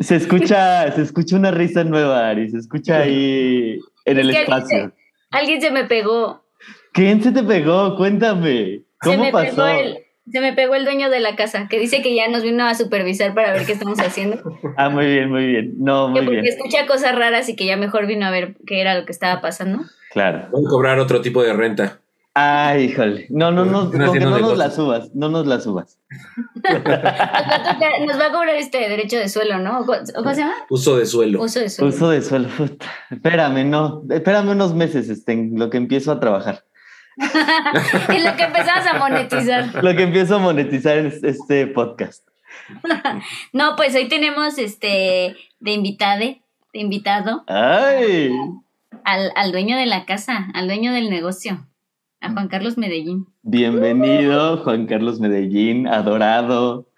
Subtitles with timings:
[0.00, 4.92] Se escucha, se escucha una risa nueva, Ari, se escucha ahí en el espacio.
[5.30, 6.44] Alguien se, me pegó.
[6.92, 7.96] ¿Quién se te pegó?
[7.96, 8.82] Cuéntame.
[9.00, 9.66] ¿Cómo pasó?
[10.30, 12.74] se me pegó el dueño de la casa, que dice que ya nos vino a
[12.74, 14.40] supervisar para ver qué estamos haciendo.
[14.76, 15.74] Ah, muy bien, muy bien.
[15.78, 16.46] No, muy porque bien.
[16.46, 19.40] escucha cosas raras y que ya mejor vino a ver qué era lo que estaba
[19.40, 19.80] pasando.
[20.12, 20.48] Claro.
[20.52, 22.00] Voy a cobrar otro tipo de renta.
[22.34, 23.26] Ay, híjole.
[23.30, 25.98] No, no, no, no, no nos la subas, no nos la subas.
[26.54, 29.84] nos, va a cobrar este derecho de suelo, ¿no?
[29.84, 30.54] ¿Cómo se llama?
[30.68, 31.42] Uso de suelo.
[31.42, 31.92] Uso de suelo.
[31.92, 32.48] Uso de suelo.
[33.10, 34.02] Espérame, no.
[34.08, 36.64] Espérame unos meses, este, en lo que empiezo a trabajar.
[37.16, 39.84] en lo que empezamos a monetizar.
[39.84, 42.24] Lo que empiezo a monetizar es este podcast.
[43.52, 47.42] no, pues hoy tenemos este de invitade, de invitado.
[47.48, 48.30] ¡Ay!
[49.02, 51.66] Al, al dueño de la casa, al dueño del negocio
[52.20, 53.26] a Juan Carlos Medellín.
[53.42, 56.88] Bienvenido, Juan Carlos Medellín, adorado.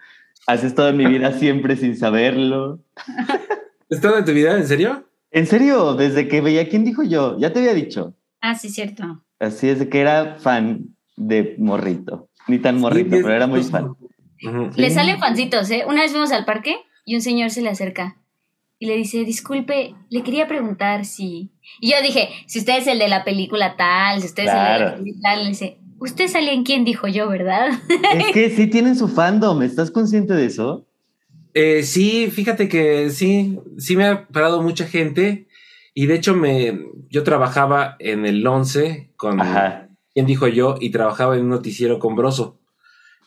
[0.47, 2.81] Has estado en mi vida siempre sin saberlo.
[2.97, 4.57] ¿Has estado en tu vida?
[4.57, 5.09] ¿En serio?
[5.31, 8.15] En serio, desde que veía quién dijo yo, ya te había dicho.
[8.41, 9.25] Ah, sí, cierto.
[9.39, 12.29] Así es, que era fan de Morrito.
[12.49, 13.95] Ni tan morrito, pero era muy fan.
[14.77, 15.85] Le salen fancitos, ¿eh?
[15.87, 18.17] Una vez fuimos al parque y un señor se le acerca
[18.83, 21.53] y le dice, disculpe, le quería preguntar si...
[21.81, 24.59] Y yo dije, si usted es el de la película tal, si usted es el
[24.59, 27.69] de la película tal, le dice, usted salía en quién dijo yo, ¿verdad?
[28.13, 30.85] Es que sí tienen su fandom, ¿estás consciente de eso?
[31.55, 35.47] Eh, sí, fíjate que sí, sí me ha parado mucha gente
[35.95, 36.77] y de hecho me,
[37.09, 39.41] yo trabajaba en el 11 con...
[39.41, 39.91] Ajá.
[40.13, 40.75] ¿Quién dijo yo?
[40.81, 42.59] Y trabajaba en un noticiero con Broso.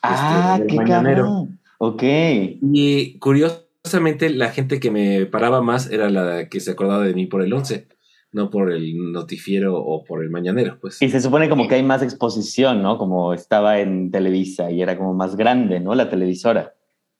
[0.02, 1.58] Ah, este, qué cabrón.
[1.78, 2.02] Ok.
[2.02, 7.26] Y curioso la gente que me paraba más era la que se acordaba de mí
[7.26, 7.88] por el 11,
[8.32, 11.00] no por el notifiero o por el mañanero, pues.
[11.00, 12.98] Y se supone como que hay más exposición, ¿no?
[12.98, 15.94] Como estaba en Televisa y era como más grande, ¿no?
[15.94, 16.74] La televisora.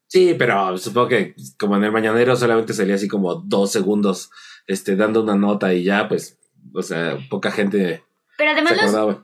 [0.09, 4.31] Sí, pero supongo que como en el mañanero solamente salía así como dos segundos
[4.67, 6.39] este, dando una nota y ya, pues,
[6.75, 8.03] o sea, poca gente
[8.37, 8.73] pero además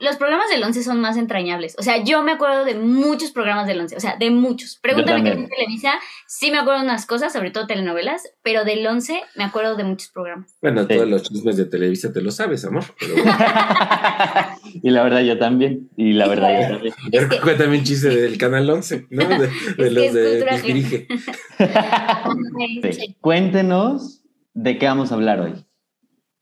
[0.01, 1.75] los, programas del 11 son más entrañables.
[1.79, 4.79] O sea, yo me acuerdo de muchos programas del 11, o sea, de muchos.
[4.81, 5.93] Pregúntame qué en Televisa,
[6.27, 9.85] sí me acuerdo de unas cosas, sobre todo telenovelas, pero del 11 me acuerdo de
[9.85, 10.57] muchos programas.
[10.63, 12.85] Bueno, todos los chismes de Televisa te lo sabes, amor.
[14.83, 16.95] y la verdad yo también, y la verdad yo también.
[17.13, 17.41] Es que...
[17.41, 19.29] Cuéntame un chiste del Canal 11, ¿no?
[19.29, 19.51] De,
[19.91, 21.09] los de que dirige.
[23.21, 24.23] Cuéntenos
[24.55, 25.67] de qué vamos a hablar hoy.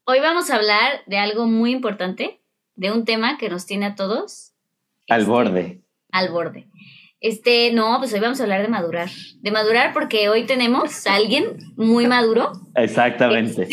[0.04, 2.39] Hoy vamos a hablar de algo muy importante
[2.74, 4.52] de un tema que nos tiene a todos.
[5.08, 5.82] Al este, borde.
[6.12, 6.68] Al borde.
[7.20, 9.10] Este, no, pues hoy vamos a hablar de madurar.
[9.40, 12.52] De madurar porque hoy tenemos a alguien muy maduro.
[12.74, 13.68] Exactamente.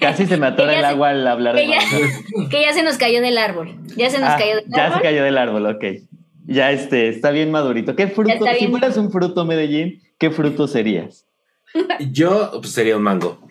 [0.00, 1.80] Casi se me atora el agua al hablar de ya,
[2.50, 3.76] Que ya se nos cayó del árbol.
[3.96, 4.76] Ya se nos ah, cayó del árbol.
[4.76, 5.84] Ya se cayó del árbol, ok.
[6.46, 7.96] Ya este, está bien madurito.
[7.96, 8.46] ¿Qué fruto?
[8.56, 11.26] Si fueras un fruto, Medellín, ¿qué fruto serías?
[12.12, 13.45] Yo pues, sería un mango.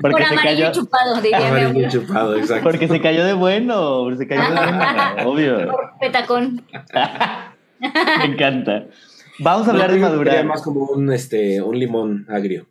[0.00, 2.64] Porque Por se cayó chupado, diría chupado, exacto.
[2.64, 5.70] Porque se cayó de bueno, se cayó de bueno, obvio.
[5.70, 6.64] Por petacón.
[7.80, 8.86] Me encanta.
[9.38, 10.44] Vamos a hablar de madurar.
[10.44, 12.66] más como un, este, un limón agrio.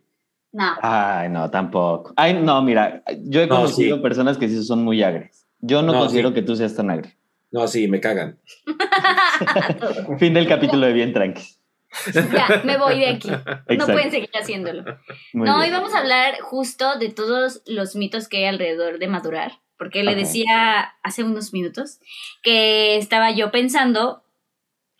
[0.52, 0.72] No.
[0.82, 2.12] Ay, no, tampoco.
[2.16, 5.46] Ay, no, mira, yo he conocido personas que sí son muy agres.
[5.60, 7.12] Yo no, considero que tú seas tan agrio.
[7.52, 8.38] No, sí, me cagan.
[10.18, 11.42] fin del capítulo de Bien Tranqui.
[12.14, 13.28] Ya, me voy de aquí.
[13.76, 14.84] No pueden seguir haciéndolo.
[15.32, 19.60] no, hoy vamos a hablar justo de todos los mitos que hay alrededor de madurar.
[19.76, 22.00] Porque le decía hace unos minutos
[22.42, 24.22] que estaba yo pensando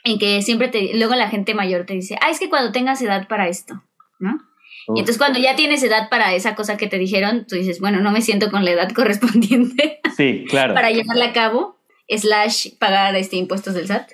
[0.04, 0.94] en que siempre te.
[0.94, 3.82] Luego la gente mayor te dice, ah, es que cuando tengas edad para esto,
[4.18, 4.40] ¿no?
[4.94, 8.00] Y entonces cuando ya tienes edad para esa cosa que te dijeron, tú dices, bueno,
[8.00, 10.00] no me siento con la edad correspondiente.
[10.16, 10.74] Sí, claro.
[10.74, 11.79] para llevarla a cabo
[12.18, 14.10] slash pagar este, impuestos del SAT.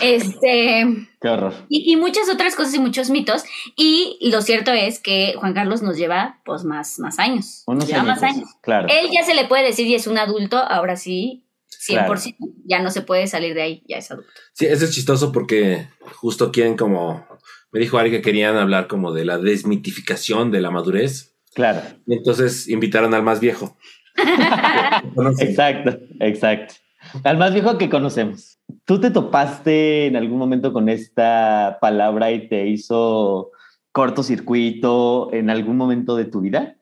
[0.00, 0.86] Este,
[1.20, 1.54] Qué horror.
[1.68, 3.44] Y, muchas otras cosas y muchos mitos.
[3.76, 7.62] Y lo cierto es que Juan Carlos nos lleva pues más, más años.
[7.66, 8.48] Unos lleva más años.
[8.62, 8.88] Claro.
[8.90, 11.44] Él ya se le puede decir y es un adulto, ahora sí,
[11.88, 14.30] 100%, ya no se puede salir de ahí, ya es adulto.
[14.52, 17.26] Sí, eso es chistoso porque justo quieren como,
[17.72, 21.34] me dijo alguien que querían hablar como de la desmitificación de la madurez.
[21.54, 21.80] Claro.
[22.06, 23.76] Y entonces invitaron al más viejo.
[25.40, 26.74] exacto, exacto.
[27.24, 28.58] Al más viejo que conocemos.
[28.84, 33.50] ¿Tú te topaste en algún momento con esta palabra y te hizo
[33.92, 36.76] cortocircuito en algún momento de tu vida?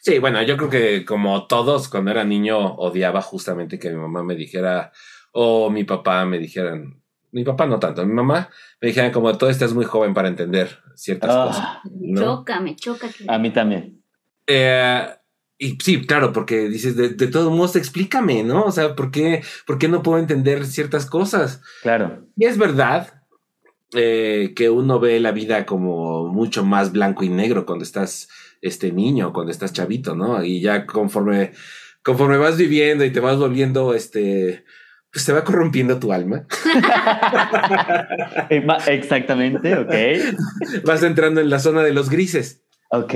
[0.00, 4.22] Sí, bueno, yo creo que como todos, cuando era niño, odiaba justamente que mi mamá
[4.22, 4.92] me dijera
[5.32, 7.02] o mi papá me dijeran,
[7.32, 8.48] mi papá no tanto, mi mamá
[8.80, 11.46] me dijeran como tú estás muy joven para entender ciertas ah.
[11.46, 11.92] cosas.
[11.92, 13.08] Me choca, me choca.
[13.28, 14.02] A mí también.
[14.46, 15.06] Eh,
[15.62, 18.64] y sí, claro, porque dices, de, de todos modos, explícame, ¿no?
[18.64, 21.60] O sea, ¿por qué, ¿por qué no puedo entender ciertas cosas?
[21.82, 22.26] Claro.
[22.34, 23.22] Y es verdad
[23.92, 28.30] eh, que uno ve la vida como mucho más blanco y negro cuando estás
[28.62, 30.42] este niño, cuando estás chavito, ¿no?
[30.42, 31.52] Y ya conforme,
[32.02, 34.64] conforme vas viviendo y te vas volviendo, este,
[35.12, 36.46] pues te va corrompiendo tu alma.
[38.86, 40.84] Exactamente, ok.
[40.86, 42.62] Vas entrando en la zona de los grises.
[42.92, 43.14] Ok,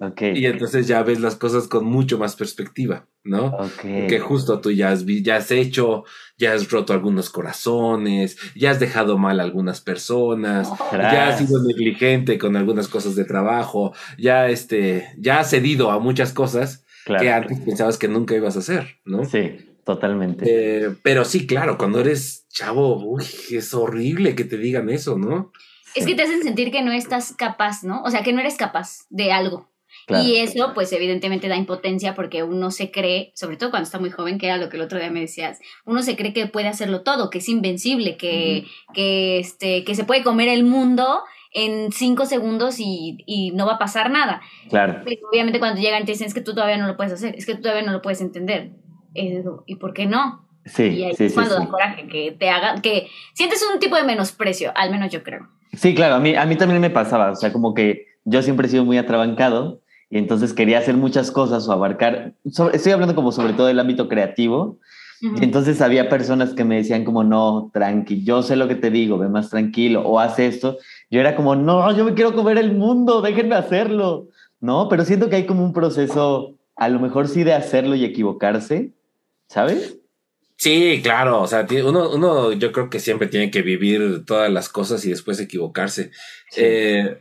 [0.00, 0.22] ok.
[0.34, 3.48] Y entonces ya ves las cosas con mucho más perspectiva, ¿no?
[3.48, 3.82] Ok.
[4.08, 6.04] Que justo tú ya has, ya has hecho,
[6.38, 11.62] ya has roto algunos corazones, ya has dejado mal a algunas personas, ya has sido
[11.62, 17.30] negligente con algunas cosas de trabajo, ya este, ya has cedido a muchas cosas que
[17.30, 19.26] antes pensabas que nunca ibas a hacer, ¿no?
[19.26, 19.66] Sí.
[19.84, 20.44] Totalmente.
[20.46, 25.52] Eh, pero sí, claro, cuando eres chavo, uy, es horrible que te digan eso, ¿no?
[25.94, 28.02] Es que te hacen sentir que no estás capaz, ¿no?
[28.02, 29.70] O sea, que no eres capaz de algo.
[30.08, 34.10] Y eso, pues evidentemente da impotencia porque uno se cree, sobre todo cuando está muy
[34.10, 36.68] joven, que era lo que el otro día me decías, uno se cree que puede
[36.68, 41.22] hacerlo todo, que es invencible, que, que, este, que se puede comer el mundo
[41.52, 44.40] en cinco segundos y, y no va a pasar nada.
[44.68, 45.02] Claro.
[45.04, 47.46] Pero obviamente cuando llegan te dicen es que tú todavía no lo puedes hacer, es
[47.46, 48.72] que tú todavía no lo puedes entender.
[49.14, 50.48] ¿Y por qué no?
[50.64, 53.80] Sí, y ahí sí, es cuando sí, da coraje, que te haga, que sientes un
[53.80, 55.48] tipo de menosprecio, al menos yo creo.
[55.72, 58.66] Sí, claro, a mí, a mí también me pasaba, o sea, como que yo siempre
[58.66, 59.80] he sido muy atrabancado
[60.10, 62.34] y entonces quería hacer muchas cosas o abarcar,
[62.72, 64.78] estoy hablando como sobre todo del ámbito creativo,
[65.22, 68.90] y entonces había personas que me decían como, no, tranqui, yo sé lo que te
[68.90, 70.78] digo, ve más tranquilo, o haz esto.
[71.10, 74.28] Yo era como, no, yo me quiero comer el mundo, déjenme hacerlo,
[74.60, 74.88] ¿no?
[74.88, 78.92] Pero siento que hay como un proceso, a lo mejor sí de hacerlo y equivocarse,
[79.46, 79.99] ¿sabes?
[80.60, 84.68] Sí, claro, o sea, uno, uno yo creo que siempre tiene que vivir todas las
[84.68, 86.10] cosas y después equivocarse.
[86.54, 87.18] Eh,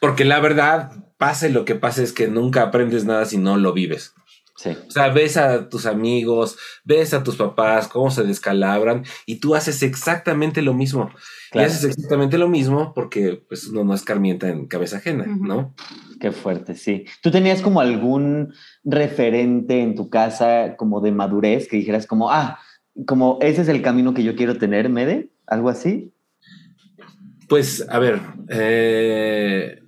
[0.00, 3.72] porque la verdad, pase lo que pase, es que nunca aprendes nada si no lo
[3.72, 4.12] vives.
[4.56, 4.70] Sí.
[4.88, 9.54] O sea, ves a tus amigos, ves a tus papás, cómo se descalabran y tú
[9.54, 11.12] haces exactamente lo mismo.
[11.52, 15.76] Y haces exactamente lo mismo porque pues uno no escarmienta en cabeza ajena, ¿no?
[16.18, 17.04] Qué fuerte, sí.
[17.22, 18.52] ¿Tú tenías como algún
[18.82, 22.58] referente en tu casa como de madurez que dijeras como, ah,
[23.06, 25.30] como ese es el camino que yo quiero tener, Mede?
[25.46, 26.12] ¿Algo así?
[27.48, 29.82] Pues, a ver, eh,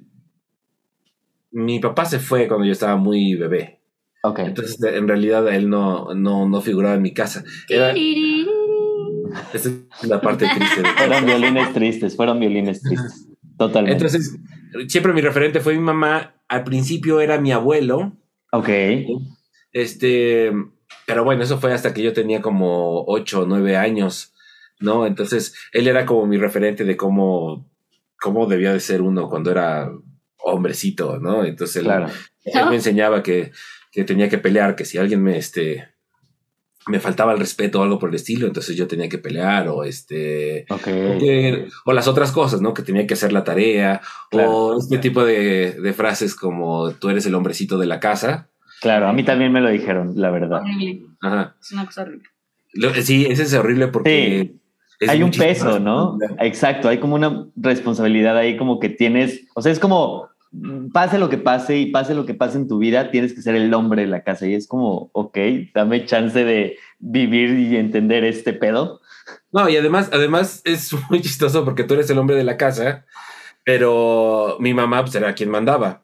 [1.52, 3.80] mi papá se fue cuando yo estaba muy bebé.
[4.24, 4.40] Ok.
[4.40, 7.44] Entonces, en realidad, él no, no, no figuraba en mi casa.
[7.68, 7.92] Era,
[9.52, 10.82] esa es la parte triste.
[10.96, 13.28] fueron violines tristes, fueron violines tristes.
[13.58, 13.96] Totalmente.
[13.96, 14.36] Entonces,
[14.88, 16.34] siempre mi referente fue mi mamá.
[16.48, 18.16] Al principio era mi abuelo.
[18.52, 18.68] Ok.
[19.72, 20.52] Este,
[21.06, 24.32] pero bueno, eso fue hasta que yo tenía como ocho o nueve años,
[24.80, 25.06] ¿no?
[25.06, 27.68] Entonces, él era como mi referente de cómo,
[28.20, 29.90] cómo debía de ser uno cuando era
[30.38, 31.44] hombrecito, ¿no?
[31.44, 32.08] Entonces, él, claro.
[32.44, 33.52] él me enseñaba que,
[33.90, 35.88] que, tenía que pelear, que si alguien me, este,
[36.86, 39.84] me faltaba el respeto o algo por el estilo, entonces yo tenía que pelear o
[39.84, 41.68] este okay.
[41.84, 42.74] o las otras cosas, ¿no?
[42.74, 44.00] Que tenía que hacer la tarea
[44.30, 44.50] claro.
[44.50, 48.51] o este tipo de, de, frases como tú eres el hombrecito de la casa.
[48.82, 50.62] Claro, a mí también me lo dijeron, la verdad.
[51.20, 51.54] Ajá.
[51.60, 52.28] Es una cosa horrible.
[53.02, 54.58] Sí, ese es horrible porque sí.
[55.00, 56.18] Es hay un peso, ¿no?
[56.38, 60.28] Exacto, hay como una responsabilidad ahí como que tienes, o sea, es como
[60.92, 63.54] pase lo que pase y pase lo que pase en tu vida, tienes que ser
[63.54, 64.46] el hombre de la casa.
[64.46, 65.38] Y es como, ok,
[65.74, 69.00] dame chance de vivir y entender este pedo.
[69.50, 73.06] No, y además, además es muy chistoso porque tú eres el hombre de la casa,
[73.64, 76.02] pero mi mamá pues, era quien mandaba.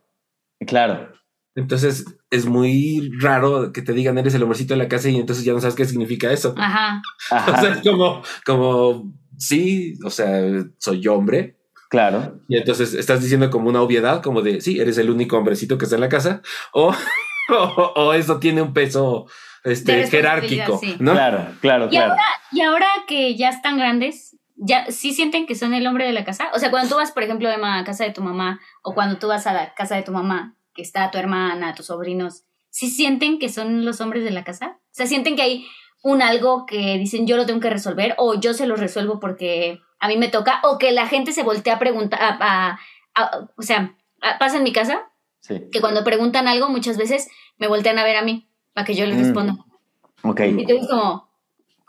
[0.67, 1.18] Claro.
[1.59, 5.45] Entonces es muy raro que te digan eres el hombrecito de la casa y entonces
[5.45, 6.55] ya no sabes qué significa eso.
[6.57, 7.03] Ajá.
[7.31, 7.53] Ajá.
[7.59, 10.41] O sea, es como, como, sí, o sea,
[10.79, 11.57] soy hombre,
[11.91, 12.39] Claro.
[12.49, 15.87] Y entonces estás diciendo como una obviedad, como de, sí, eres el único hombrecito que
[15.87, 16.43] está en la casa,
[16.75, 16.95] o,
[17.51, 19.27] o, o eso tiene un peso
[19.65, 20.97] este, jerárquico, sí.
[20.99, 21.13] ¿no?
[21.13, 22.13] Claro, claro, y claro.
[22.13, 26.13] Ahora, y ahora que ya están grandes, ya sí sienten que son el hombre de
[26.13, 26.51] la casa.
[26.55, 29.19] O sea, cuando tú vas, por ejemplo, Emma, a casa de tu mamá, o cuando
[29.19, 32.89] tú vas a la casa de tu mamá, que está tu hermana, tus sobrinos, ¿sí
[32.89, 34.79] sienten que son los hombres de la casa?
[34.79, 35.67] O sea, sienten que hay
[36.05, 39.81] un algo que dicen yo lo tengo que resolver, o yo se lo resuelvo porque
[39.99, 42.79] a mí me toca, o que la gente se voltea a preguntar, a, a,
[43.17, 43.97] a, o sea,
[44.39, 45.63] pasa en mi casa, sí.
[45.73, 49.05] que cuando preguntan algo muchas veces me voltean a ver a mí, para que yo
[49.05, 49.55] les responda.
[49.55, 50.29] Mm.
[50.31, 50.41] Ok.
[50.43, 51.28] Y como,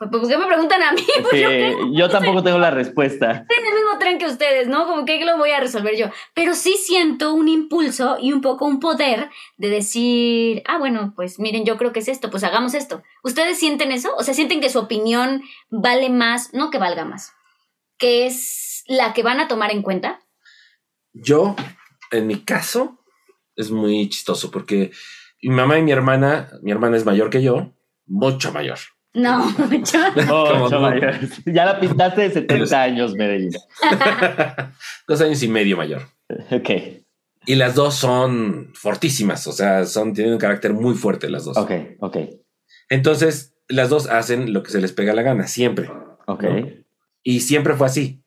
[0.08, 1.06] ¿por qué me preguntan a mí?
[1.20, 3.30] Pues sí, yo, yo, tampoco tengo la respuesta.
[3.32, 4.86] Estoy en el mismo tren que ustedes, ¿no?
[4.86, 6.06] Como que lo voy a resolver yo.
[6.34, 9.28] Pero sí siento un impulso y un poco un poder
[9.58, 13.02] de decir, ah, bueno, pues miren, yo creo que es esto, pues hagamos esto.
[13.22, 14.14] ¿Ustedes sienten eso?
[14.16, 17.34] O sea, sienten que su opinión vale más, no que valga más,
[17.98, 20.20] que es la que van a tomar en cuenta.
[21.12, 21.56] Yo,
[22.10, 22.98] en mi caso,
[23.56, 24.92] es muy chistoso porque
[25.42, 27.72] Mi mamá y mi hermana, mi hermana es mayor que yo,
[28.06, 28.78] mucho mayor.
[29.12, 31.18] No, mucho, mucho mayor.
[31.46, 33.50] Ya la pintaste de 70 años, Medellín.
[35.08, 36.02] dos años y medio mayor.
[36.50, 36.70] Ok.
[37.46, 41.56] Y las dos son fortísimas, o sea, son, tienen un carácter muy fuerte las dos.
[41.56, 42.16] Ok, ok.
[42.88, 45.90] Entonces, las dos hacen lo que se les pega la gana, siempre.
[46.26, 46.44] Ok.
[47.22, 48.22] Y siempre fue así.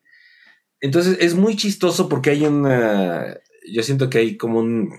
[0.80, 3.38] Entonces, es muy chistoso porque hay una,
[3.72, 4.90] yo siento que hay como un,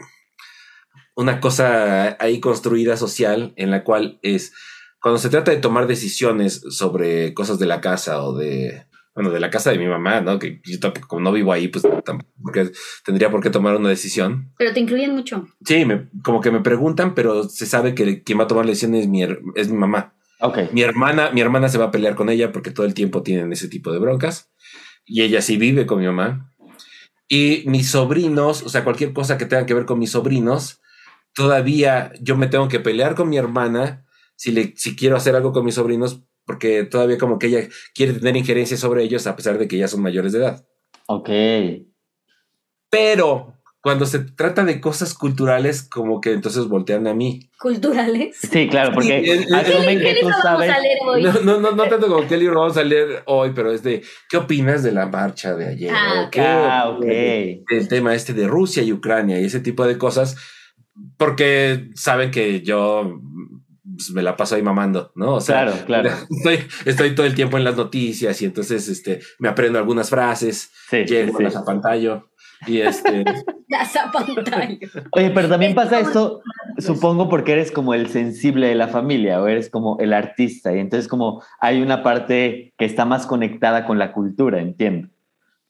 [1.16, 4.54] una cosa ahí construida social en la cual es,
[5.06, 9.40] cuando se trata de tomar decisiones sobre cosas de la casa o de, bueno, de
[9.40, 10.40] la casa de mi mamá, ¿no?
[10.40, 12.28] Que yo tampoco, como no vivo ahí, pues tampoco
[13.06, 14.52] tendría por qué tomar una decisión.
[14.58, 15.48] Pero te incluyen mucho.
[15.64, 18.72] Sí, me, como que me preguntan, pero se sabe que quien va a tomar la
[18.72, 20.16] decisión es mi, es mi mamá.
[20.40, 20.72] Ok.
[20.72, 23.54] Mi hermana, mi hermana se va a pelear con ella porque todo el tiempo tienen
[23.54, 24.50] ese tipo de broncas.
[25.06, 26.52] Y ella sí vive con mi mamá.
[27.28, 30.82] Y mis sobrinos, o sea, cualquier cosa que tenga que ver con mis sobrinos,
[31.36, 34.05] todavía yo me tengo que pelear con mi hermana
[34.36, 38.14] si, le, si quiero hacer algo con mis sobrinos, porque todavía como que ella quiere
[38.14, 40.66] tener injerencia sobre ellos a pesar de que ya son mayores de edad.
[41.08, 41.30] Ok.
[42.90, 47.52] Pero cuando se trata de cosas culturales, como que entonces voltean a mí.
[47.60, 48.36] ¿Culturales?
[48.36, 50.72] Sí, claro, porque ¿Qué, asumen que tú sabes.
[50.72, 51.22] A leer hoy?
[51.22, 54.02] No, no, no, no tanto como qué libro vamos a leer hoy, pero es de
[54.28, 55.92] ¿qué opinas de la marcha de ayer?
[55.94, 57.64] Ah, ¿Qué ah, okay.
[57.70, 60.36] El tema este de Rusia y Ucrania y ese tipo de cosas,
[61.18, 63.22] porque saben que yo
[63.96, 65.36] pues, me la paso ahí mamando, ¿no?
[65.36, 66.10] O sea, claro, claro.
[66.30, 70.72] Estoy, estoy todo el tiempo en las noticias y entonces este, me aprendo algunas frases,
[70.90, 72.24] sí, llego sí, a las pantalla
[72.68, 73.24] y este.
[73.68, 74.78] las pantalla.
[75.12, 76.42] Oye, pero también pasa esto,
[76.78, 80.80] supongo, porque eres como el sensible de la familia o eres como el artista y
[80.80, 85.10] entonces como hay una parte que está más conectada con la cultura, entiendo.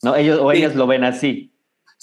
[0.04, 0.16] ¿No?
[0.16, 1.55] Ellos o ellas lo ven así.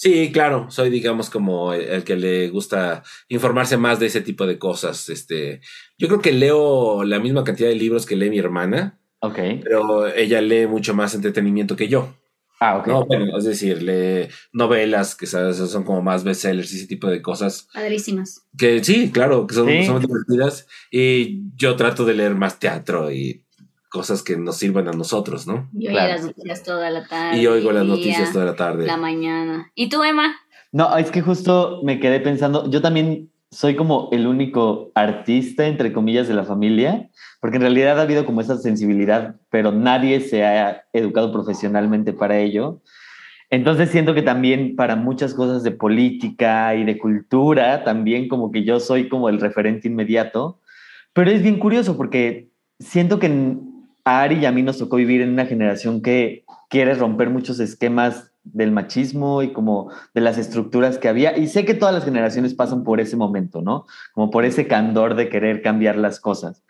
[0.03, 4.59] Sí, claro, soy digamos como el, que le gusta informarse más de ese tipo de
[4.59, 5.09] cosas.
[5.09, 5.61] Este,
[5.97, 8.99] yo creo que leo la misma cantidad de libros que lee mi hermana.
[9.21, 9.39] Ok.
[9.63, 12.17] Pero ella lee mucho más entretenimiento que yo.
[12.59, 12.87] Ah, ok.
[12.89, 15.59] No, bueno, es decir, lee novelas que ¿sabes?
[15.59, 17.69] son como más bestsellers y ese tipo de cosas.
[17.73, 18.45] Padrísimas.
[18.59, 19.87] Que sí, claro, que son, Sí.
[19.87, 20.67] son divertidas.
[20.91, 23.42] Y yo trato de leer más teatro y
[23.93, 25.69] cosas que nos sirvan a nosotros, ¿no?
[25.73, 26.15] Yo Claro.
[26.15, 27.39] oigo las noticias toda la tarde.
[27.39, 28.87] Y oigo las día, noticias toda la tarde.
[28.87, 29.71] La mañana.
[29.75, 30.35] ¿Y tú, Emma?
[30.73, 35.93] No, es que justo me quedé pensando, yo también soy como el único artista, entre
[35.93, 40.43] comillas, de la familia, porque en realidad ha habido como esa sensibilidad, pero nadie se
[40.43, 42.81] ha educado profesionalmente para ello.
[43.51, 48.65] Entonces siento que también para muchas cosas de política y de cultura, también como que
[48.65, 50.59] yo soy como el referente inmediato,
[51.13, 52.49] pero es bien curioso porque
[52.81, 53.29] siento que
[54.05, 58.33] Ari y a mí nos tocó vivir en una generación que quiere romper muchos esquemas
[58.45, 61.37] del machismo y como de las estructuras que había.
[61.37, 63.87] Y sé que todas las generaciones pasan por ese momento, ¿no?
[64.13, 66.65] Como por ese candor de querer cambiar las cosas.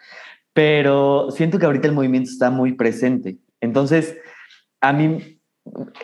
[0.52, 3.38] Pero siento que ahorita el movimiento está muy presente.
[3.60, 4.18] Entonces,
[4.80, 5.40] a mí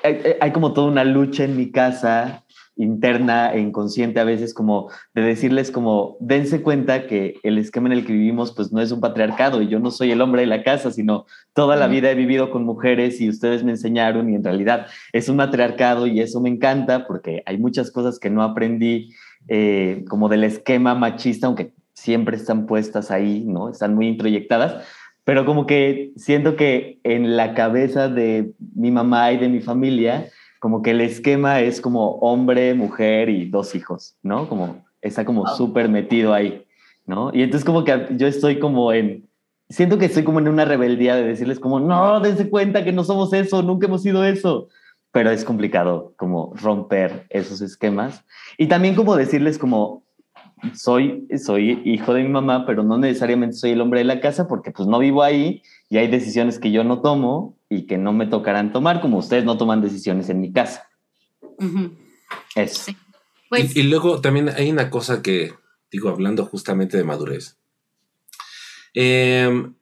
[0.02, 2.44] hay, hay como toda una lucha en mi casa
[2.78, 7.92] interna e inconsciente a veces como de decirles como dense cuenta que el esquema en
[7.92, 10.46] el que vivimos pues no es un patriarcado y yo no soy el hombre de
[10.46, 14.36] la casa sino toda la vida he vivido con mujeres y ustedes me enseñaron y
[14.36, 18.44] en realidad es un matriarcado y eso me encanta porque hay muchas cosas que no
[18.44, 19.12] aprendí
[19.48, 24.86] eh, como del esquema machista aunque siempre están puestas ahí no están muy introyectadas
[25.28, 30.30] pero como que siento que en la cabeza de mi mamá y de mi familia,
[30.58, 34.49] como que el esquema es como hombre, mujer y dos hijos, ¿no?
[34.49, 36.64] Como está como súper metido ahí,
[37.04, 37.30] ¿no?
[37.35, 39.28] Y entonces como que yo estoy como en,
[39.68, 43.04] siento que estoy como en una rebeldía de decirles como, no, dense cuenta que no
[43.04, 44.68] somos eso, nunca hemos sido eso.
[45.12, 48.25] Pero es complicado como romper esos esquemas.
[48.56, 50.04] Y también como decirles como,
[50.74, 54.48] soy, soy hijo de mi mamá, pero no necesariamente soy el hombre de la casa
[54.48, 58.12] porque pues no vivo ahí y hay decisiones que yo no tomo y que no
[58.12, 60.88] me tocarán tomar, como ustedes no toman decisiones en mi casa.
[61.58, 61.92] Ujú.
[62.54, 62.82] Eso.
[62.84, 62.96] Sí.
[63.48, 65.54] Pues, y, y luego también hay una cosa que,
[65.90, 67.56] digo, hablando justamente de madurez.
[68.94, 69.74] Em,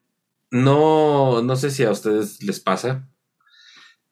[0.50, 3.08] no, no sé si a ustedes les pasa,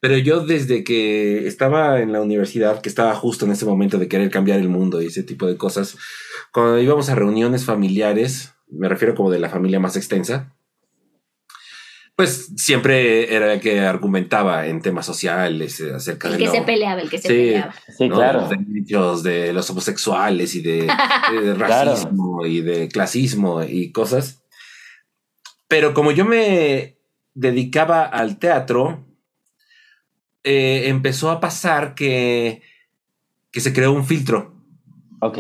[0.01, 4.09] pero yo desde que estaba en la universidad, que estaba justo en ese momento de
[4.09, 5.97] querer cambiar el mundo y ese tipo de cosas,
[6.55, 10.55] cuando íbamos a reuniones familiares, me refiero como de la familia más extensa,
[12.17, 16.53] pues siempre era el que argumentaba en temas sociales eh, acerca el de que lo-
[16.53, 17.35] se peleaba, el que se Sí.
[17.35, 17.75] peleaba.
[17.99, 18.15] Sí, ¿no?
[18.15, 18.49] claro.
[18.49, 20.87] De los derechos de los homosexuales y de,
[21.43, 24.45] de racismo y de clasismo y cosas.
[25.67, 26.99] Pero como yo me
[27.35, 29.05] dedicaba al teatro,
[30.45, 32.63] eh, empezó a pasar que,
[33.51, 34.55] que se creó un filtro.
[35.21, 35.39] Ok.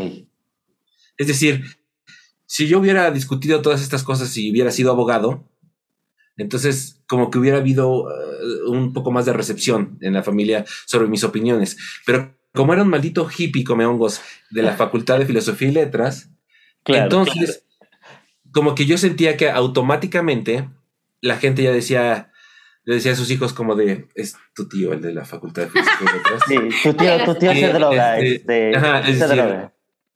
[1.16, 1.64] Es decir,
[2.46, 5.48] si yo hubiera discutido todas estas cosas y hubiera sido abogado,
[6.36, 11.08] entonces como que hubiera habido uh, un poco más de recepción en la familia sobre
[11.08, 11.76] mis opiniones.
[12.06, 16.30] Pero como era un maldito hippie come hongos de la Facultad de Filosofía y Letras,
[16.84, 17.64] entonces
[18.52, 20.68] como que yo sentía que automáticamente
[21.20, 22.30] la gente ya decía,
[22.84, 25.70] le decía a sus hijos como de, es tu tío el de la Facultad de
[25.70, 26.42] Filosofía y Letras.
[26.46, 28.18] Sí, tu tío, tu tío se droga.
[28.18, 29.73] Este, este ajá, es decir, e,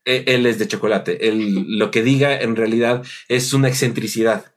[0.09, 1.29] él es de chocolate.
[1.29, 4.55] Él, lo que diga en realidad es una excentricidad.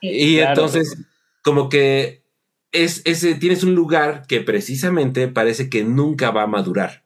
[0.00, 0.96] y entonces,
[1.42, 2.24] como que
[2.72, 7.04] es ese, tienes un lugar que precisamente parece que nunca va a madurar.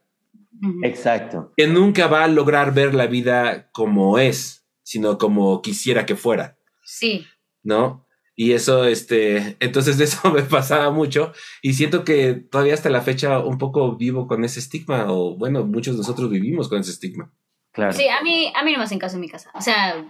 [0.82, 1.52] Exacto.
[1.56, 6.56] Que nunca va a lograr ver la vida como es, sino como quisiera que fuera.
[6.84, 7.26] Sí.
[7.62, 8.06] ¿No?
[8.34, 13.02] Y eso, este, entonces de eso me pasaba mucho y siento que todavía hasta la
[13.02, 16.92] fecha un poco vivo con ese estigma o bueno, muchos de nosotros vivimos con ese
[16.92, 17.32] estigma.
[17.72, 17.92] Claro.
[17.92, 19.50] Sí, a mí, a mí no me hacen caso en mi casa.
[19.54, 20.04] O sea,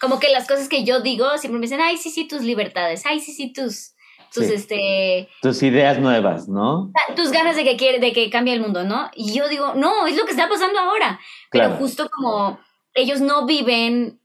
[0.00, 3.04] como que las cosas que yo digo siempre me dicen, ay, sí, sí, tus libertades,
[3.06, 3.94] ay, sí, sí, tus,
[4.32, 5.28] tus, este...
[5.40, 6.92] Tus ideas nuevas, ¿no?
[7.14, 9.10] Tus ganas de que, quiere, de que cambie el mundo, ¿no?
[9.14, 11.18] Y yo digo, no, es lo que está pasando ahora.
[11.50, 12.58] Pero justo como
[12.92, 14.20] ellos no viven,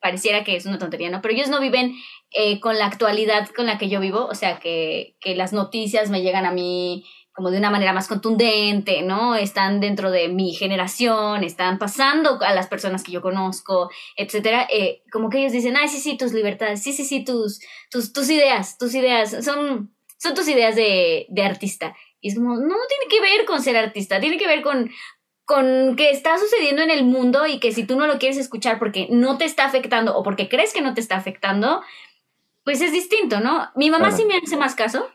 [0.00, 1.20] pareciera que es una tontería, ¿no?
[1.20, 1.94] Pero ellos no viven
[2.30, 6.10] eh, con la actualidad con la que yo vivo, o sea, que, que las noticias
[6.10, 7.04] me llegan a mí
[7.34, 9.34] como de una manera más contundente, ¿no?
[9.34, 14.68] Están dentro de mi generación, están pasando a las personas que yo conozco, etcétera.
[14.70, 17.60] Eh, como que ellos dicen, ay, sí, sí, tus libertades, sí, sí, sí, tus,
[17.90, 21.96] tus, tus ideas, tus ideas, son, son tus ideas de, de artista.
[22.20, 24.92] Y es como, no tiene que ver con ser artista, tiene que ver con,
[25.44, 28.78] con que está sucediendo en el mundo y que si tú no lo quieres escuchar
[28.78, 31.82] porque no te está afectando o porque crees que no te está afectando,
[32.62, 33.70] pues es distinto, ¿no?
[33.74, 35.10] Mi mamá sí me hace más caso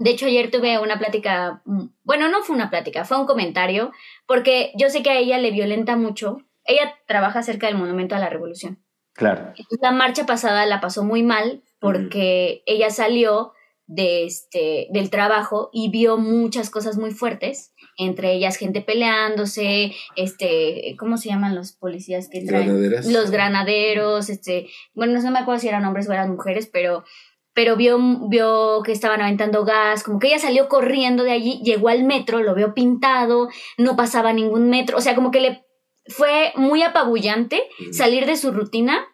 [0.00, 3.92] de hecho, ayer tuve una plática, mm, bueno, no fue una plática, fue un comentario,
[4.26, 6.38] porque yo sé que a ella le violenta mucho.
[6.64, 8.82] Ella trabaja cerca del Monumento a la Revolución.
[9.12, 9.52] Claro.
[9.82, 13.52] La marcha pasada la pasó muy mal porque ella salió
[13.86, 20.94] de este, del trabajo y vio muchas cosas muy fuertes, entre ellas gente peleándose, este,
[20.98, 22.90] ¿cómo se llaman los policías que traen?
[23.12, 27.04] Los granaderos, este, bueno, no me acuerdo si eran hombres o eran mujeres, pero
[27.52, 31.88] pero vio, vio que estaban aventando gas, como que ella salió corriendo de allí, llegó
[31.88, 35.64] al metro, lo vio pintado, no pasaba ningún metro, o sea, como que le
[36.06, 39.06] fue muy apabullante salir de su rutina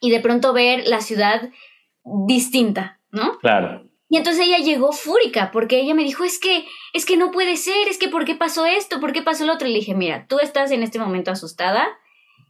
[0.00, 1.50] y de pronto ver la ciudad
[2.26, 3.38] distinta, ¿no?
[3.38, 3.86] Claro.
[4.08, 7.56] Y entonces ella llegó fúrica porque ella me dijo, es que, es que no puede
[7.56, 8.98] ser, es que ¿por qué pasó esto?
[9.00, 9.68] ¿Por qué pasó lo otro?
[9.68, 11.86] Y le dije, mira, tú estás en este momento asustada,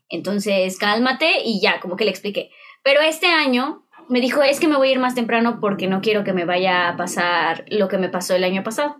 [0.08, 2.50] entonces cálmate y ya, como que le expliqué.
[2.82, 6.00] Pero este año me dijo, es que me voy a ir más temprano porque no
[6.00, 8.96] quiero que me vaya a pasar lo que me pasó el año pasado.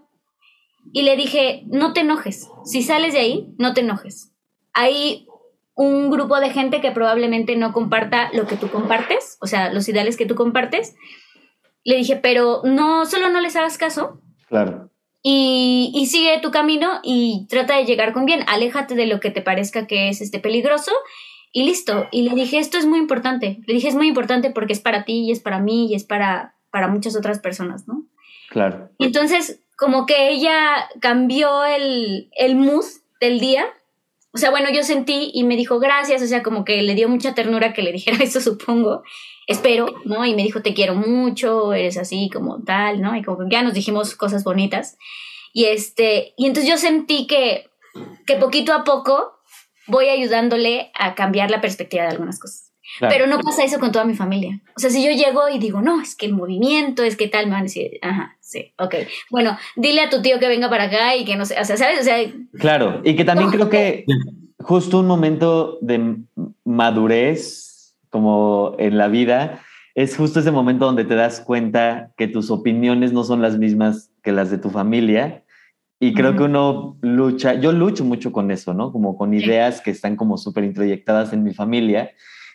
[0.93, 4.33] Y le dije, no te enojes, si sales de ahí, no te enojes.
[4.73, 5.27] Hay
[5.75, 9.89] un grupo de gente que probablemente no comparta lo que tú compartes, o sea, los
[9.89, 10.95] ideales que tú compartes.
[11.85, 14.21] Le dije, pero no, solo no les hagas caso.
[14.49, 14.91] Claro.
[15.23, 18.45] Y, y, sigue tu camino y trata de llegar con bien.
[18.47, 20.93] Aléjate de lo que te parezca que es este peligroso
[21.53, 22.07] y listo.
[22.11, 23.61] Y le dije, esto es muy importante.
[23.67, 26.05] Le dije, es muy importante porque es para ti y es para mí y es
[26.05, 28.05] para, para muchas otras personas, ¿no?
[28.51, 28.91] Claro.
[28.99, 32.85] Y entonces, como que ella cambió el, el mood
[33.21, 33.67] del día.
[34.33, 37.09] O sea, bueno, yo sentí y me dijo gracias, o sea, como que le dio
[37.09, 39.03] mucha ternura que le dijera eso, supongo.
[39.47, 40.25] Espero, ¿no?
[40.25, 43.17] Y me dijo, te quiero mucho, eres así como tal, ¿no?
[43.17, 44.97] Y como que ya nos dijimos cosas bonitas.
[45.53, 47.69] Y este, y entonces yo sentí que,
[48.25, 49.40] que poquito a poco
[49.91, 52.71] voy ayudándole a cambiar la perspectiva de algunas cosas.
[52.99, 54.61] Pero no pasa eso con toda mi familia.
[54.77, 57.47] O sea, si yo llego y digo, no, es que el movimiento, es que tal,
[57.47, 58.95] me van a decir, ajá, sí, ok.
[59.31, 61.77] Bueno, dile a tu tío que venga para acá y que no sé, o sea,
[61.77, 62.01] ¿sabes?
[62.01, 62.17] O sea,
[62.59, 64.05] claro, y que también creo que
[64.59, 66.17] justo un momento de
[66.65, 69.63] madurez, como en la vida,
[69.95, 74.11] es justo ese momento donde te das cuenta que tus opiniones no son las mismas
[74.23, 75.45] que las de tu familia
[76.03, 78.91] y creo que uno lucha, yo lucho mucho con eso, ¿no?
[78.91, 82.13] Como con ideas que están como súper introyectadas en mi familia.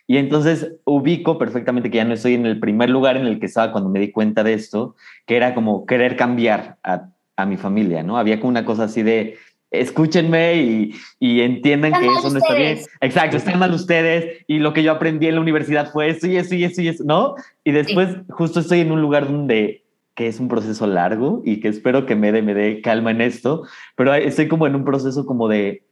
[0.08, 3.46] Y entonces ubico perfectamente que ya no estoy en el primer lugar en el que
[3.46, 7.56] estaba cuando me di cuenta de esto, que era como querer cambiar a, a mi
[7.56, 8.18] familia, ¿no?
[8.18, 9.36] Había como una cosa así de,
[9.70, 12.80] escúchenme y, y entiendan que eso no está bien.
[13.00, 16.36] Exacto, están mal ustedes y lo que yo aprendí en la universidad fue eso y
[16.36, 17.36] eso y eso y eso, ¿no?
[17.62, 19.85] Y después justo estoy en un lugar donde
[20.16, 23.20] que es un proceso largo y que espero que me dé, me dé calma en
[23.20, 23.64] esto,
[23.96, 25.84] pero estoy como en un proceso como de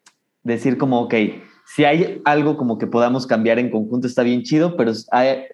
[0.42, 1.14] decir como, ok,
[1.66, 4.92] si hay algo como que podamos cambiar en conjunto está bien chido, pero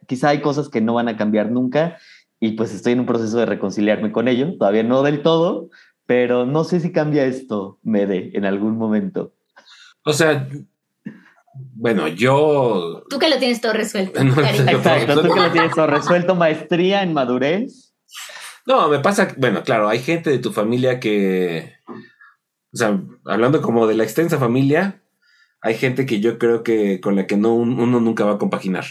[0.06, 1.98] quizá hay cosas que no van a cambiar nunca
[2.38, 5.68] y pues estoy en un proceso de reconciliarme con ello, todavía no del todo,
[6.06, 9.32] pero no sé si cambia esto, Mede, en algún momento.
[10.04, 10.48] O sea,
[11.54, 13.02] bueno, yo...
[13.10, 14.20] Tú que lo tienes todo resuelto.
[14.22, 17.92] Exacto, tú que lo tienes todo resuelto, maestría en madurez.
[18.66, 23.86] No, me pasa, bueno, claro, hay gente de tu familia que, o sea, hablando como
[23.86, 25.02] de la extensa familia,
[25.60, 28.84] hay gente que yo creo que con la que no uno nunca va a compaginar,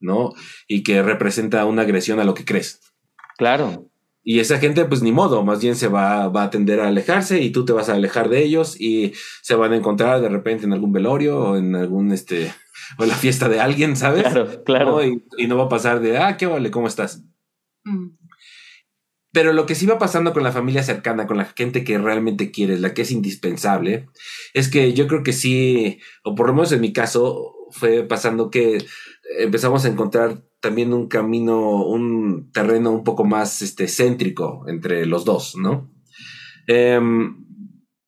[0.00, 0.32] ¿no?
[0.66, 2.80] Y que representa una agresión a lo que crees.
[3.36, 3.90] Claro.
[4.28, 7.40] Y esa gente, pues ni modo, más bien se va, va, a tender a alejarse
[7.40, 10.64] y tú te vas a alejar de ellos y se van a encontrar de repente
[10.64, 12.52] en algún velorio o en algún, este,
[12.98, 14.24] o en la fiesta de alguien, ¿sabes?
[14.24, 15.04] Claro, claro.
[15.04, 17.22] Y, no va a pasar de, ah, qué vale, ¿cómo estás?
[17.84, 18.08] Mm.
[19.36, 22.50] Pero lo que sí va pasando con la familia cercana, con la gente que realmente
[22.50, 24.08] quieres, la que es indispensable,
[24.54, 28.48] es que yo creo que sí, o por lo menos en mi caso, fue pasando
[28.48, 28.82] que
[29.38, 35.26] empezamos a encontrar también un camino, un terreno un poco más este, céntrico entre los
[35.26, 35.92] dos, ¿no?
[36.66, 37.44] Em,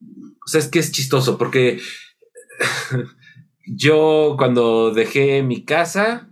[0.01, 1.79] o sea, es que es chistoso porque
[3.67, 6.31] yo cuando dejé mi casa,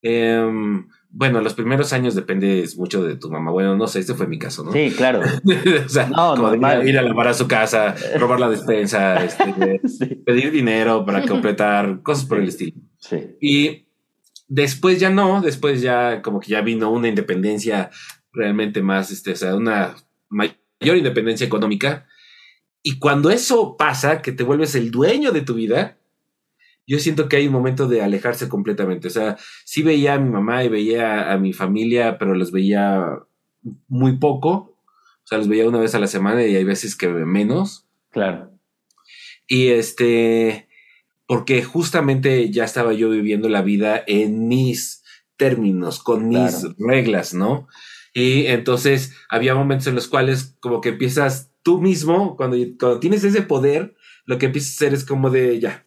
[0.00, 3.52] em, bueno, los primeros años dependes mucho de tu mamá.
[3.52, 4.72] Bueno, no sé, este fue mi caso, ¿no?
[4.72, 5.20] Sí, claro.
[5.86, 9.44] o sea, no, ir, a lavar a su casa, robar la despensa, este,
[10.26, 12.80] pedir dinero para completar, cosas por el estilo.
[12.98, 13.36] Sí.
[13.40, 13.86] Y
[14.48, 17.90] después ya no, después ya como que ya vino una independencia
[18.32, 19.94] realmente más, este, o sea, una
[20.28, 22.08] mayor independencia económica.
[22.82, 25.96] Y cuando eso pasa, que te vuelves el dueño de tu vida,
[26.86, 29.08] yo siento que hay un momento de alejarse completamente.
[29.08, 33.20] O sea, sí veía a mi mamá y veía a mi familia, pero los veía
[33.88, 34.50] muy poco.
[34.50, 37.86] O sea, los veía una vez a la semana y hay veces que menos.
[38.10, 38.50] Claro.
[39.46, 40.68] Y este,
[41.26, 45.02] porque justamente ya estaba yo viviendo la vida en mis
[45.36, 47.66] términos, con mis reglas, ¿no?
[48.12, 53.24] Y entonces había momentos en los cuales como que empiezas tú mismo, cuando, cuando tienes
[53.24, 55.86] ese poder, lo que empiezas a hacer es como de, ya,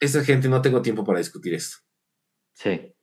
[0.00, 1.78] esa gente no tengo tiempo para discutir esto.
[2.54, 2.94] Sí.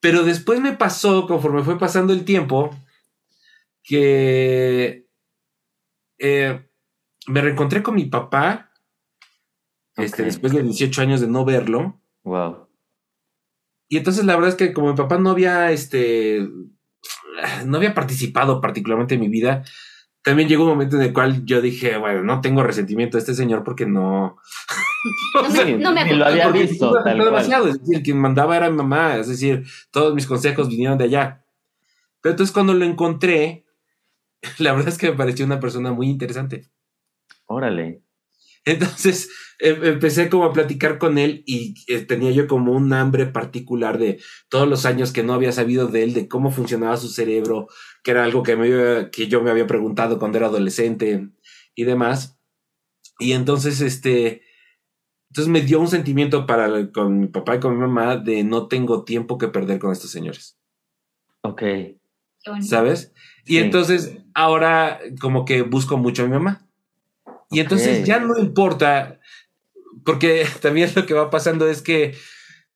[0.00, 2.70] Pero después me pasó, conforme fue pasando el tiempo,
[3.82, 5.08] que
[6.18, 6.68] eh,
[7.26, 8.70] me reencontré con mi papá,
[9.96, 12.00] este, después de 18 años de no verlo.
[12.22, 12.68] Wow.
[13.88, 16.46] Y entonces la verdad es que como mi papá no había, este,
[17.66, 19.64] no había participado particularmente en mi vida,
[20.24, 23.34] también llegó un momento en el cual yo dije, bueno, no tengo resentimiento a este
[23.34, 24.38] señor porque no.
[25.78, 26.94] no, me, lo había visto.
[27.04, 27.68] demasiado.
[27.68, 29.16] Es decir, quien mandaba era mi mamá.
[29.16, 31.44] Es decir, todos mis consejos vinieron de allá.
[32.22, 33.66] Pero entonces cuando lo encontré,
[34.58, 36.70] la verdad es que me pareció una persona muy interesante.
[37.44, 38.00] Órale.
[38.64, 43.26] Entonces em, empecé como a platicar con él y eh, tenía yo como un hambre
[43.26, 47.08] particular de todos los años que no había sabido de él, de cómo funcionaba su
[47.08, 47.68] cerebro,
[48.02, 51.28] que era algo que, me, que yo me había preguntado cuando era adolescente
[51.74, 52.38] y demás.
[53.18, 54.42] Y entonces, este,
[55.30, 58.68] entonces me dio un sentimiento para con mi papá y con mi mamá de no
[58.68, 60.58] tengo tiempo que perder con estos señores.
[61.42, 61.62] Ok.
[62.60, 63.12] ¿Sabes?
[63.46, 66.63] Y entonces ahora como que busco mucho a mi mamá.
[67.50, 69.20] Y entonces ya no importa,
[70.04, 72.14] porque también lo que va pasando es que,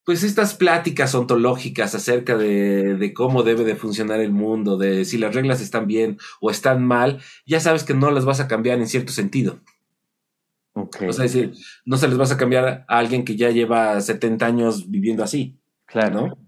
[0.05, 5.35] pues estas pláticas ontológicas acerca de, cómo debe de funcionar el mundo, de si las
[5.35, 8.89] reglas están bien o están mal, ya sabes que no las vas a cambiar en
[8.89, 9.61] cierto sentido.
[10.73, 11.09] Okay.
[11.09, 11.53] O sea, decir,
[11.85, 15.59] no se les vas a cambiar a alguien que ya lleva 70 años viviendo así.
[15.87, 16.29] Claro.
[16.29, 16.48] ¿no?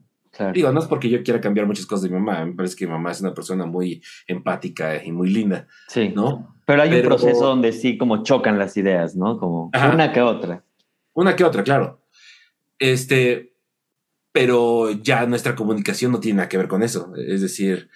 [0.55, 2.87] Digo, no es porque yo quiera cambiar muchas cosas de mi mamá, me parece que
[2.87, 5.67] mi mamá es una persona muy empática y muy linda.
[5.89, 6.13] Sí.
[6.15, 6.57] ¿No?
[6.67, 9.39] Pero hay un proceso donde sí como chocan las ideas, ¿no?
[9.39, 10.65] Como una que otra.
[11.15, 12.01] Una que otra, claro.
[12.79, 13.55] Este,
[14.33, 17.13] pero ya nuestra comunicación no tiene nada que ver con eso.
[17.17, 17.91] Es decir,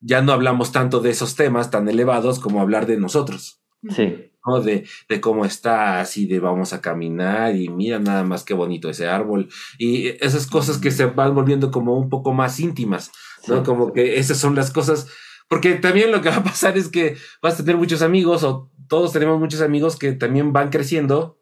[0.00, 3.62] ya no hablamos tanto de esos temas tan elevados como hablar de nosotros.
[3.88, 4.30] Sí.
[4.46, 4.60] ¿No?
[4.60, 8.88] De, de cómo estás y de vamos a caminar y mira nada más qué bonito
[8.88, 9.48] ese árbol
[9.78, 13.10] y esas cosas que se van volviendo como un poco más íntimas,
[13.46, 13.62] ¿no?
[13.62, 15.08] Como que esas son las cosas,
[15.48, 18.70] porque también lo que va a pasar es que vas a tener muchos amigos o
[18.88, 21.38] todos tenemos muchos amigos que también van creciendo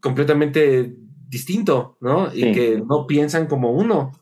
[0.00, 0.94] completamente
[1.28, 2.32] distinto, ¿no?
[2.34, 4.12] Y que no piensan como uno.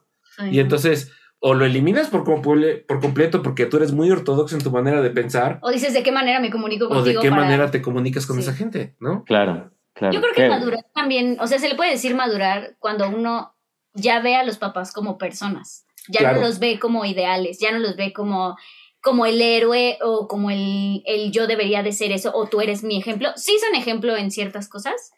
[0.50, 4.70] Y entonces o lo eliminas por, por completo porque tú eres muy ortodoxo en tu
[4.70, 5.58] manera de pensar.
[5.62, 7.20] O dices de qué manera me comunico contigo.
[7.20, 9.24] O de qué manera te comunicas con esa gente, ¿no?
[9.24, 10.14] Claro, claro.
[10.14, 13.54] Yo creo que madurar también, o sea, se le puede decir madurar cuando uno
[13.94, 15.86] ya ve a los papás como personas.
[16.08, 18.56] Ya no los ve como ideales, ya no los ve como,
[19.02, 22.82] como el héroe o como el, el yo debería de ser eso o tú eres
[22.82, 23.28] mi ejemplo.
[23.36, 25.12] Sí son ejemplo en ciertas cosas,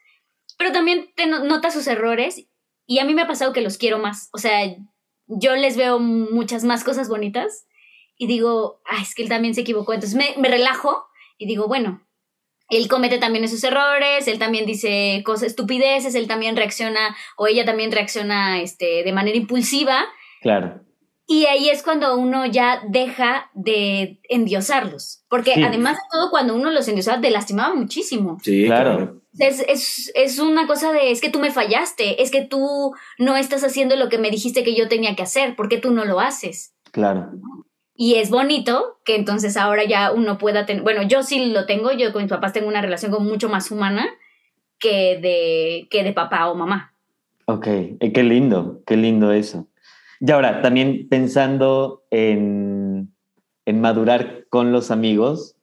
[0.59, 2.45] pero también te notas sus errores
[2.87, 4.29] y a mí me ha pasado que los quiero más.
[4.33, 4.63] O sea,
[5.39, 7.67] yo les veo muchas más cosas bonitas
[8.17, 9.93] y digo, ah, es que él también se equivocó.
[9.93, 11.07] Entonces me, relajo
[11.39, 12.07] y digo, bueno,
[12.69, 17.65] él comete también esos errores, él también dice cosas estupideces, él también reacciona o ella
[17.65, 20.05] también reacciona este, de manera impulsiva.
[20.43, 20.83] Claro.
[21.31, 25.23] Y ahí es cuando uno ya deja de endiosarlos.
[25.29, 28.39] Porque además de todo, cuando uno los endiosaba, te lastimaba muchísimo.
[28.43, 29.23] Sí, claro.
[29.39, 33.37] Es, es, es, una cosa de, es que tú me fallaste, es que tú no
[33.37, 36.05] estás haciendo lo que me dijiste que yo tenía que hacer, ¿por qué tú no
[36.05, 36.75] lo haces?
[36.91, 37.31] Claro.
[37.95, 41.93] Y es bonito que entonces ahora ya uno pueda tener, bueno, yo sí lo tengo,
[41.93, 44.09] yo con mis papás tengo una relación como mucho más humana
[44.81, 46.93] que de, que de papá o mamá.
[47.45, 49.70] Ok, eh, qué lindo, qué lindo eso.
[50.21, 53.13] Y ahora, también pensando en,
[53.65, 55.57] en madurar con los amigos,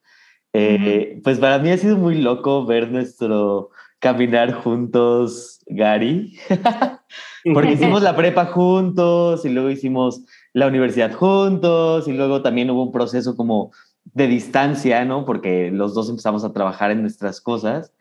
[0.54, 6.38] eh, pues para mí ha sido muy loco ver nuestro caminar juntos, Gary,
[7.54, 12.84] porque hicimos la prepa juntos y luego hicimos la universidad juntos y luego también hubo
[12.84, 13.72] un proceso como
[14.06, 15.26] de distancia, ¿no?
[15.26, 17.94] Porque los dos empezamos a trabajar en nuestras cosas,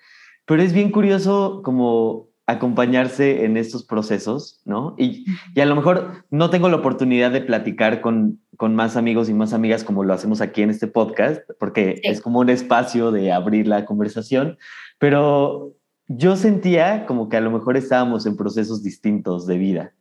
[0.46, 4.94] pero es bien curioso como acompañarse en estos procesos, ¿no?
[4.96, 9.28] Y, y, a lo mejor no tengo la oportunidad de platicar con, con, más amigos
[9.28, 13.10] y más amigas como lo hacemos aquí en este podcast, porque es como un espacio
[13.10, 14.58] de abrir la conversación,
[14.98, 15.74] pero
[16.06, 19.92] yo sentía como que a lo mejor estábamos en procesos distintos de vida.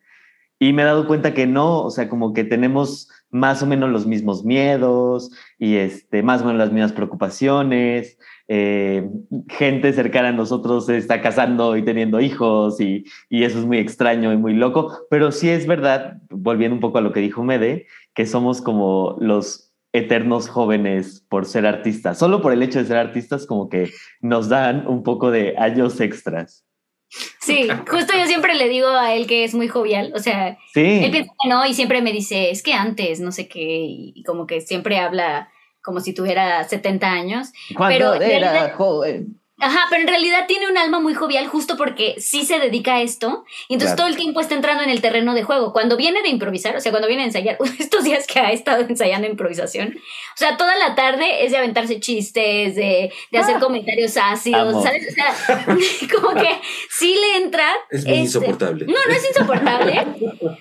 [0.59, 3.89] Y me he dado cuenta que no, o sea, como que tenemos más o menos
[3.89, 9.09] los mismos miedos y este, más o menos las mismas preocupaciones eh,
[9.49, 13.79] gente cercana a nosotros se está casando y teniendo hijos y, y, eso es muy
[13.79, 17.43] extraño y muy loco, pero sí es verdad, volviendo un poco a lo que dijo
[17.43, 22.19] Mede, que somos como los eternos jóvenes por ser artistas.
[22.19, 25.99] Solo por el hecho de ser artistas como que nos dan un poco de años
[26.01, 26.65] extras.
[27.39, 31.11] Sí, justo yo siempre le digo a él que es muy jovial, o sea, él
[31.11, 34.47] piensa que no y siempre me dice, es que antes, no sé qué, y como
[34.47, 35.49] que siempre habla
[35.85, 37.49] como si tuviera 70 años.
[37.75, 39.39] Cuando era joven.
[39.57, 43.01] Ajá, pero en realidad tiene un alma muy jovial justo porque sí se dedica a
[43.01, 45.71] esto y entonces todo el tiempo está entrando en el terreno de juego.
[45.71, 48.81] Cuando viene de improvisar, o sea, cuando viene a ensayar, estos días que ha estado
[48.81, 53.59] ensayando improvisación, o sea, toda la tarde es de aventarse chistes, de, de hacer ah.
[53.59, 55.07] comentarios ácidos, ¿sabes?
[55.09, 55.65] O sea,
[56.19, 56.49] como que
[56.89, 57.71] sí le entra.
[57.91, 58.85] Es muy este, insoportable.
[58.87, 60.05] No, no es insoportable,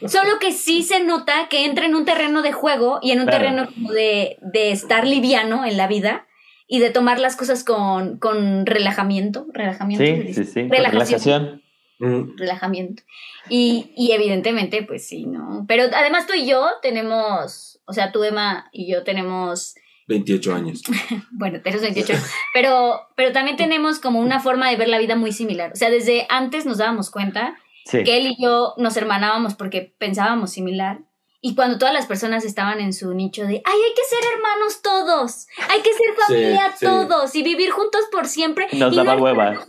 [0.06, 3.26] solo que sí se nota que entra en un terreno de juego y en un
[3.26, 6.26] terreno como de, de estar liviano en la vida
[6.66, 10.04] y de tomar las cosas con, con relajamiento, relajamiento.
[10.04, 10.68] Sí, sí, sí.
[10.68, 11.62] Relajación.
[11.98, 12.36] Mm.
[12.36, 13.02] Relajamiento.
[13.48, 15.64] Y, y, evidentemente, pues sí, ¿no?
[15.68, 19.74] Pero además tú y yo tenemos, o sea, tú Emma y yo tenemos...
[20.08, 20.82] 28 años.
[21.32, 22.30] bueno, tenemos 28 años.
[22.52, 25.72] Pero, pero también tenemos como una forma de ver la vida muy similar.
[25.72, 27.56] O sea, desde antes nos dábamos cuenta
[27.90, 31.00] que él y yo nos hermanábamos porque pensábamos similar
[31.46, 34.80] y cuando todas las personas estaban en su nicho de, ay, hay que ser hermanos
[34.80, 38.66] todos, hay que ser familia todos y vivir juntos por siempre.
[38.72, 39.62] Nos daba hueva.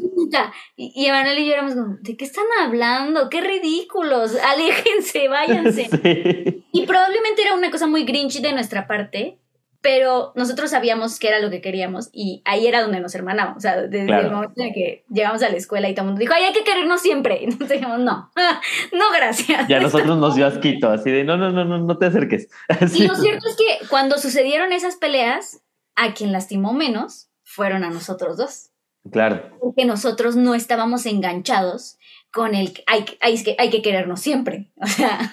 [0.77, 3.29] Y, y Emanuel y yo éramos como, ¿de qué están hablando?
[3.29, 4.37] ¡Qué ridículos!
[4.37, 5.89] Aléjense, váyanse.
[6.71, 9.39] Y probablemente era una cosa muy grinch de nuestra parte,
[9.85, 13.57] pero nosotros sabíamos que era lo que queríamos y ahí era donde nos hermanábamos.
[13.57, 16.21] O sea, desde el momento en que llegamos a la escuela y todo el mundo
[16.21, 17.37] dijo, ay, hay que querernos siempre.
[17.43, 18.31] Y nosotros dijimos, no,
[18.91, 19.69] no, gracias.
[19.69, 22.49] Y a nosotros nos dio asquito, así de, no, no, no, no, no te acerques.
[22.95, 25.61] Y lo cierto es que cuando sucedieron esas peleas,
[25.95, 28.71] a quien lastimó menos fueron a nosotros dos.
[29.11, 29.55] Claro.
[29.61, 31.99] Porque nosotros no estábamos enganchados
[32.31, 34.71] con el hay, hay, que, hay que querernos siempre.
[34.81, 35.31] O sea.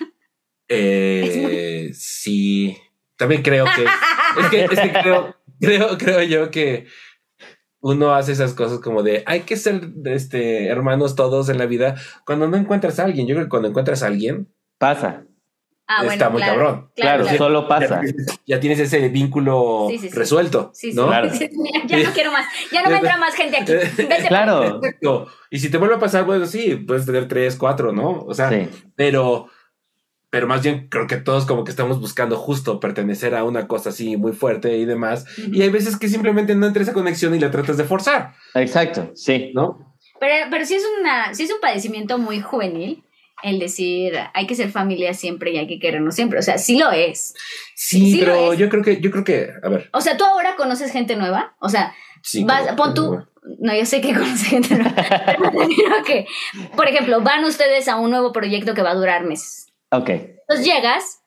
[0.69, 2.77] Eh, sí.
[3.23, 3.85] También creo que.
[4.41, 6.87] es que, es que creo, creo, creo yo que
[7.81, 11.95] uno hace esas cosas como de hay que ser este, hermanos todos en la vida
[12.27, 13.29] cuando no encuentras a alguien.
[13.29, 14.53] Yo creo que cuando encuentras a alguien.
[14.77, 15.23] Pasa.
[15.87, 16.91] Ah, está muy cabrón.
[16.97, 18.01] Claro, solo pasa.
[18.45, 20.73] Ya, tienes ese vínculo resuelto.
[20.95, 21.07] ¿no?
[21.07, 21.31] Claro.
[21.87, 22.47] ya no quiero más.
[22.73, 24.07] Ya no me entra más gente aquí.
[24.27, 24.81] claro.
[25.49, 28.25] Y si te vuelve a pasar, bueno, sí, puedes tener tres, cuatro, ¿no?
[28.25, 28.51] O sea,
[28.97, 29.49] pero
[30.33, 33.91] pero más bien creo que todos como que estamos buscando justo pertenecer a una cosa
[33.91, 35.27] así muy fuerte y demás.
[35.37, 38.33] Y hay veces que simplemente no entra esa conexión y la tratas de forzar.
[38.55, 39.51] Exacto, sí.
[39.53, 39.95] ¿No?
[40.19, 43.05] Pero, pero sí, es una, sí es un padecimiento muy juvenil
[43.43, 46.39] el decir hay que ser familia siempre y hay que querernos siempre.
[46.39, 47.35] O sea, sí lo es.
[47.75, 49.91] Sí, pero yo creo que, yo creo que, a ver.
[49.93, 51.57] O sea, tú ahora conoces gente nueva.
[51.59, 51.93] O sea,
[52.47, 53.23] vas, pon tú.
[53.59, 54.95] No, yo sé que conoces gente nueva.
[54.97, 56.27] pero que,
[56.75, 59.72] por ejemplo, van ustedes a un nuevo proyecto que va a durar meses.
[59.93, 60.09] Ok.
[60.09, 61.23] Entonces llegas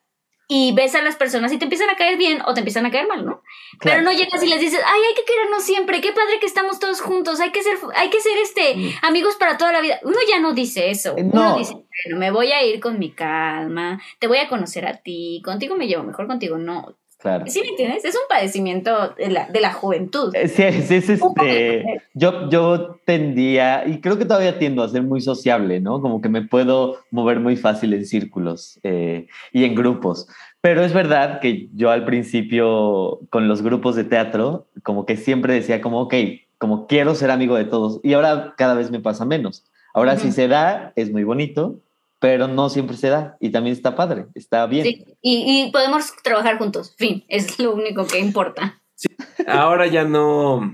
[0.48, 2.92] y ves a las personas y te empiezan a caer bien o te empiezan a
[2.92, 3.42] caer mal, ¿no?
[3.82, 6.80] Pero no llegas y les dices, ay, hay que querernos siempre, qué padre que estamos
[6.80, 8.90] todos juntos, hay que ser, hay que ser este, mm.
[9.02, 10.00] amigos para toda la vida.
[10.04, 11.16] Uno ya no dice eso.
[11.18, 11.24] No.
[11.24, 14.98] Uno dice, bueno, me voy a ir con mi calma, te voy a conocer a
[14.98, 16.96] ti, contigo me llevo mejor, contigo no.
[17.26, 17.46] Claro.
[17.48, 18.06] ¿Sí me entiendes?
[18.06, 20.32] Es un padecimiento de la, de la juventud.
[20.36, 22.04] Eh, sí, sí, es este.
[22.14, 26.02] Yo, yo tendía, y creo que todavía tiendo a ser muy sociable, ¿no?
[26.02, 30.28] Como que me puedo mover muy fácil en círculos eh, y en grupos.
[30.62, 35.56] Pero es verdad que yo al principio, con los grupos de teatro, como que siempre
[35.56, 36.14] decía, como, ok,
[36.60, 38.02] como quiero ser amigo de todos.
[38.04, 39.66] Y ahora cada vez me pasa menos.
[39.96, 41.80] Ahora, si se da, es muy bonito,
[42.20, 44.84] pero no siempre se da y también está padre, está bien.
[44.84, 48.82] Sí, y, podemos trabajar juntos, fin, es lo único que importa.
[48.96, 49.10] Sí,
[49.48, 50.74] ahora ya no,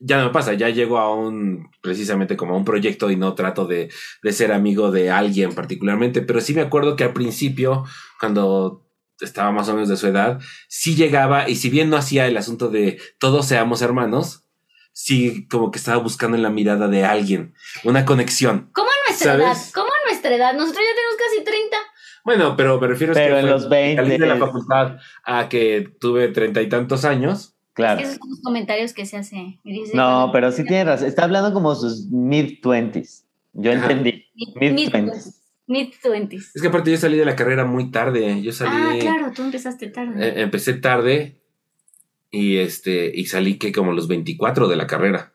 [0.00, 3.34] ya no me pasa, ya llego a un, precisamente como a un proyecto y no
[3.34, 3.90] trato de,
[4.22, 7.84] de ser amigo de alguien particularmente, pero sí me acuerdo que al principio,
[8.18, 8.84] cuando
[9.20, 12.36] estaba más o menos de su edad, sí llegaba y si bien no hacía el
[12.36, 14.44] asunto de todos seamos hermanos,
[14.92, 18.70] sí como que estaba buscando en la mirada de alguien una conexión.
[18.72, 19.56] ¿Cómo a nuestra edad?
[19.74, 19.88] ¿Cómo
[20.24, 20.54] nuestra edad?
[20.58, 21.76] Nosotros ya tenemos casi 30.
[22.24, 26.28] Bueno, pero me refiero a que en los 20 de la facultad a que tuve
[26.28, 27.50] treinta y tantos años.
[27.74, 28.00] Claro.
[28.00, 29.58] esos son los comentarios que se hace.
[29.94, 31.08] no, pero sí tiene razón.
[31.08, 33.24] Está hablando como sus mid-20s.
[33.52, 34.26] Yo entendí.
[34.60, 35.34] Mid-20s.
[35.66, 36.50] Mid-20s.
[36.54, 38.40] Es que aparte yo salí de la carrera muy tarde.
[38.42, 38.70] Yo salí.
[38.72, 40.24] Ah, claro, tú empezaste tarde.
[40.24, 41.40] Eh, empecé tarde
[42.30, 45.32] y este y salí que como los 24 de la carrera.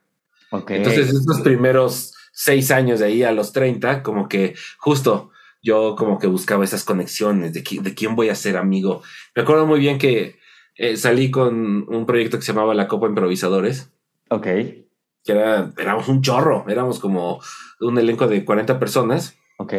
[0.51, 6.19] Entonces, estos primeros seis años de ahí a los 30, como que justo yo como
[6.19, 9.03] que buscaba esas conexiones de, de quién voy a ser amigo.
[9.35, 10.39] Me acuerdo muy bien que
[10.75, 13.91] eh, salí con un proyecto que se llamaba La Copa Improvisadores.
[14.29, 14.45] Ok.
[14.45, 14.85] Que
[15.33, 17.41] era, éramos un chorro, éramos como
[17.81, 19.37] un elenco de 40 personas.
[19.57, 19.73] Ok.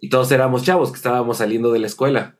[0.00, 2.38] Y todos éramos chavos que estábamos saliendo de la escuela.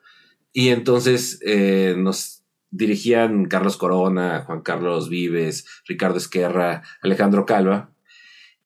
[0.52, 7.91] Y entonces eh, nos dirigían Carlos Corona, Juan Carlos Vives, Ricardo Esquerra, Alejandro Calva.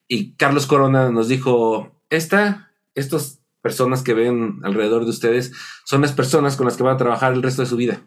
[0.08, 5.52] Y Carlos Corona nos dijo, esta, estas personas que ven alrededor de ustedes
[5.84, 8.00] son las personas con las que van a trabajar el resto de su vida.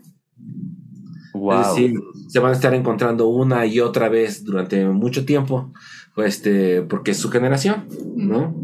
[1.34, 1.62] Wow.
[1.62, 5.74] Es decir, se van a estar encontrando una y otra vez durante mucho tiempo,
[6.16, 8.56] pues, este, porque es su generación, ¿no?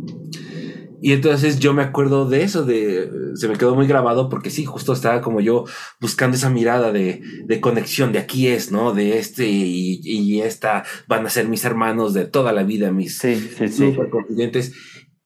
[1.02, 4.66] Y entonces yo me acuerdo de eso, de se me quedó muy grabado porque sí,
[4.66, 5.66] justo estaba como yo
[6.00, 8.94] buscando esa mirada de, de conexión, de aquí es, ¿no?
[8.94, 13.18] De este y, y, esta van a ser mis hermanos de toda la vida, mis
[13.18, 13.96] sí, sí, sí.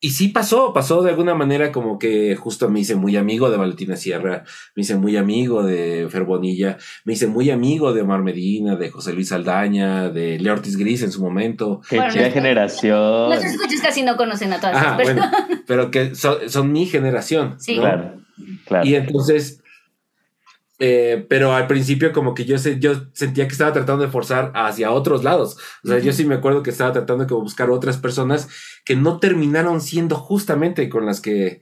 [0.02, 3.58] Y sí pasó, pasó de alguna manera como que justo me hice muy amigo de
[3.58, 8.78] Valentina Sierra, me hice muy amigo de Ferbonilla, me hice muy amigo de Omar Medina,
[8.78, 11.82] de José Luis Aldaña, de Leortis Gris en su momento.
[11.90, 13.30] Qué generación.
[13.30, 15.34] Los escuchas casi no conocen a todas esas personas.
[15.68, 17.56] pero que son, mi generación.
[17.60, 17.76] Sí.
[17.76, 18.14] Claro,
[18.66, 18.88] claro.
[18.88, 19.59] Y entonces
[20.82, 24.54] eh, pero al principio como que yo, sé, yo sentía que estaba tratando de forzar
[24.56, 25.58] hacia otros lados.
[25.84, 28.48] O sea, yo sí me acuerdo que estaba tratando de buscar otras personas
[28.86, 31.62] que no terminaron siendo justamente con las que,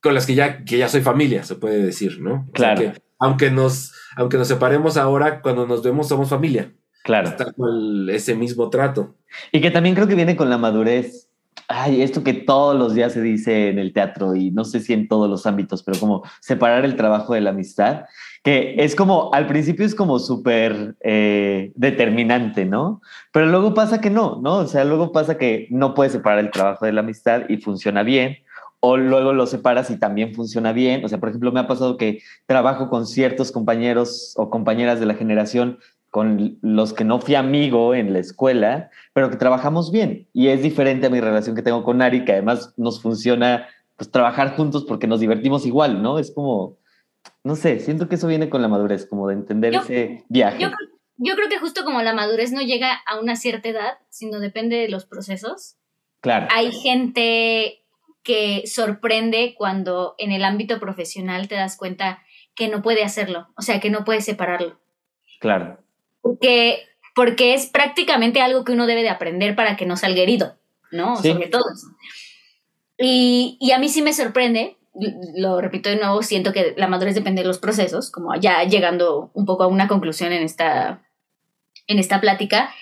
[0.00, 2.48] con las que ya, que ya soy familia, se puede decir, ¿no?
[2.52, 2.92] Claro.
[3.18, 6.72] aunque nos, aunque nos separemos ahora, cuando nos vemos somos familia.
[7.02, 7.28] Claro.
[7.28, 9.16] Está con ese mismo trato.
[9.50, 11.28] Y que también creo que viene con la madurez.
[11.66, 14.92] Ay, esto que todos los días se dice en el teatro y no sé si
[14.92, 18.04] en todos los ámbitos, pero como separar el trabajo de la amistad
[18.44, 23.00] que es como, al principio es como súper eh, determinante, ¿no?
[23.32, 24.58] Pero luego pasa que no, ¿no?
[24.58, 28.02] O sea, luego pasa que no puedes separar el trabajo de la amistad y funciona
[28.02, 28.36] bien,
[28.80, 31.02] o luego lo separas y también funciona bien.
[31.06, 35.06] O sea, por ejemplo, me ha pasado que trabajo con ciertos compañeros o compañeras de
[35.06, 35.78] la generación
[36.10, 40.28] con los que no fui amigo en la escuela, pero que trabajamos bien.
[40.34, 44.10] Y es diferente a mi relación que tengo con Ari, que además nos funciona pues
[44.10, 46.18] trabajar juntos porque nos divertimos igual, ¿no?
[46.18, 46.76] Es como
[47.44, 50.58] no sé, siento que eso viene con la madurez, como de entender ese viaje.
[51.16, 54.76] Yo, creo que justo como la madurez no llega a una cierta edad, sino depende
[54.76, 55.76] de los procesos.
[56.20, 56.48] Claro.
[56.50, 57.84] Hay gente
[58.22, 62.22] que sorprende cuando en el ámbito profesional te das cuenta
[62.54, 64.80] que no puede hacerlo, o sea, que no puede separarlo.
[65.38, 65.84] Claro.
[66.22, 70.56] Porque, porque es prácticamente algo que uno debe de aprender para que no salga herido,
[70.90, 71.16] ¿no?
[71.16, 71.64] Sobre todo.
[72.96, 74.78] Y, y a mí sí me sorprende
[75.34, 79.30] lo repito de nuevo, siento que la madurez depende de los procesos, como ya llegando
[79.34, 81.02] un poco a una conclusión en esta,
[81.86, 82.72] en esta plática,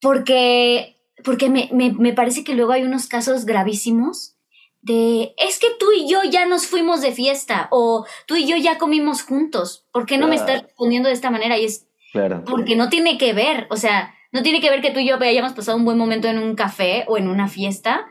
[0.00, 4.34] porque, porque me, me, parece que luego hay unos casos gravísimos
[4.82, 8.56] de, es que tú y yo ya nos fuimos de fiesta o tú y yo
[8.56, 11.56] ya comimos juntos, ¿por qué no me estás respondiendo de esta manera?
[11.56, 12.44] Y es claro.
[12.44, 15.16] porque no tiene que ver, o sea, no tiene que ver que tú y yo
[15.20, 18.06] hayamos pasado un buen momento en un café o en una fiesta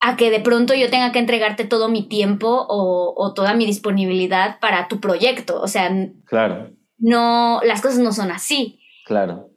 [0.00, 4.58] a que de pronto yo tenga que entregarte todo mi tiempo o, toda mi disponibilidad
[4.58, 5.60] para tu proyecto.
[5.60, 5.90] O sea,
[6.24, 6.70] claro.
[6.98, 8.80] no, las cosas no son así.
[9.04, 9.50] Claro.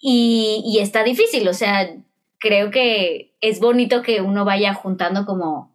[0.00, 1.94] Y, y está difícil, o sea,
[2.38, 5.72] creo que es bonito que uno vaya juntando como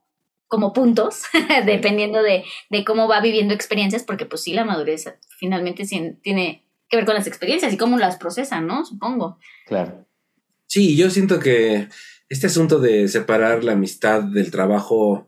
[0.48, 1.24] como puntos,
[1.66, 5.86] dependiendo de, de, cómo va viviendo experiencias, porque pues sí, la madurez finalmente
[6.22, 8.86] tiene que ver con las experiencias y cómo las procesan, ¿no?
[8.86, 9.40] Supongo.
[9.66, 10.06] Claro.
[10.66, 11.90] Sí, yo siento que
[12.30, 15.28] este asunto de separar la amistad del trabajo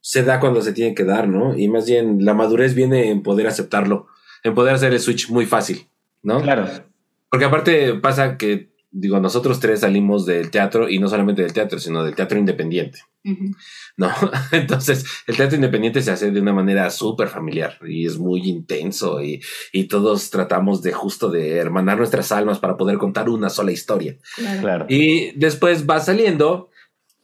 [0.00, 1.56] se da cuando se tiene que dar, ¿no?
[1.56, 4.06] Y más bien la madurez viene en poder aceptarlo,
[4.42, 5.88] en poder hacer el switch muy fácil,
[6.22, 6.40] ¿no?
[6.40, 6.66] Claro.
[7.30, 11.78] Porque aparte pasa que, digo, nosotros tres salimos del teatro y no solamente del teatro,
[11.78, 13.00] sino del teatro independiente.
[13.96, 14.10] ¿No?
[14.52, 19.22] Entonces, el teatro independiente se hace de una manera súper familiar y es muy intenso
[19.22, 19.42] y,
[19.72, 24.16] y, todos tratamos de justo de hermanar nuestras almas para poder contar una sola historia.
[24.60, 24.86] Claro.
[24.88, 26.70] Y después va saliendo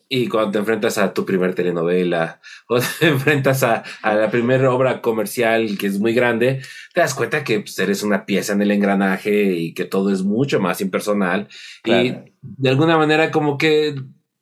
[0.08, 4.72] y cuando te enfrentas a tu primer telenovela o te enfrentas a, a la primera
[4.72, 6.62] obra comercial que es muy grande,
[6.94, 10.22] te das cuenta que pues, eres una pieza en el engranaje y que todo es
[10.22, 11.48] mucho más impersonal.
[11.84, 13.96] Y de alguna manera como que,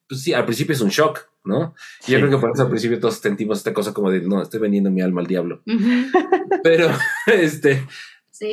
[0.09, 1.75] pues sí, al principio es un shock, ¿no?
[2.07, 4.61] Yo creo que por eso al principio todos sentimos esta cosa como de, no, estoy
[4.61, 5.63] vendiendo mi alma al diablo.
[6.63, 6.89] Pero,
[7.27, 7.87] este,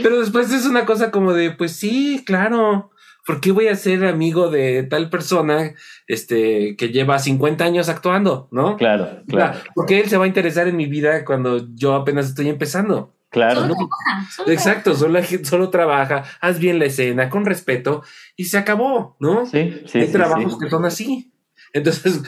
[0.04, 2.92] pero después es una cosa como de, pues sí, claro
[3.26, 5.74] ¿por qué voy a ser amigo de tal persona
[6.08, 8.48] este, que lleva 50 años actuando?
[8.52, 8.78] ¿No?
[8.78, 9.60] Claro, claro.
[9.76, 13.16] Porque él se va a interesar en mi vida cuando yo apenas estoy empezando.
[13.30, 13.62] Claro.
[13.62, 18.04] Solo Exacto, solo, solo, trabaja, haz bien la escena, con respeto,
[18.36, 19.46] y se acabó, ¿no?
[19.46, 20.00] Sí, sí.
[20.00, 21.32] Hay trabajos que son así.
[21.72, 22.22] Entonces,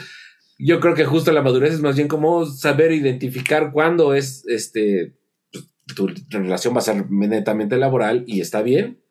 [0.58, 5.14] yo creo que justo la madurez es más bien como saber identificar cuándo es este
[5.94, 9.02] tu relación va a ser netamente laboral y está bien,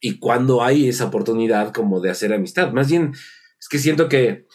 [0.00, 2.72] y cuando hay esa oportunidad como de hacer amistad.
[2.72, 3.12] Más bien,
[3.58, 4.46] es que siento que,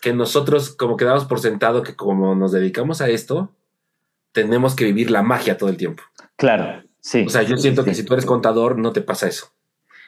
[0.00, 3.54] que nosotros como quedamos por sentado que como nos dedicamos a esto,
[4.32, 6.02] tenemos que vivir la magia todo el tiempo.
[6.36, 7.24] Claro, sí.
[7.26, 9.52] O sea, yo siento que si tú eres contador, no te pasa eso.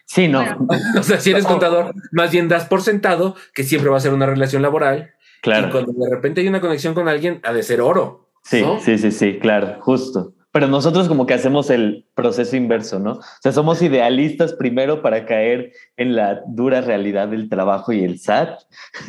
[0.04, 0.42] Sí, no.
[0.98, 4.12] o sea, si eres contador, más bien das por sentado que siempre va a ser
[4.12, 5.14] una relación laboral.
[5.42, 5.68] Claro.
[5.68, 8.28] Y cuando de repente hay una conexión con alguien, ha de ser oro.
[8.42, 10.32] Sí, sí, sí, sí, claro, justo.
[10.56, 13.12] Pero nosotros como que hacemos el proceso inverso, ¿no?
[13.12, 18.18] O sea, somos idealistas primero para caer en la dura realidad del trabajo y el
[18.18, 18.60] SAT.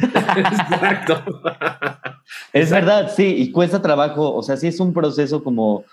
[0.01, 1.23] Exacto.
[2.53, 5.86] es verdad, sí, y cuesta trabajo, o sea, sí es un proceso como,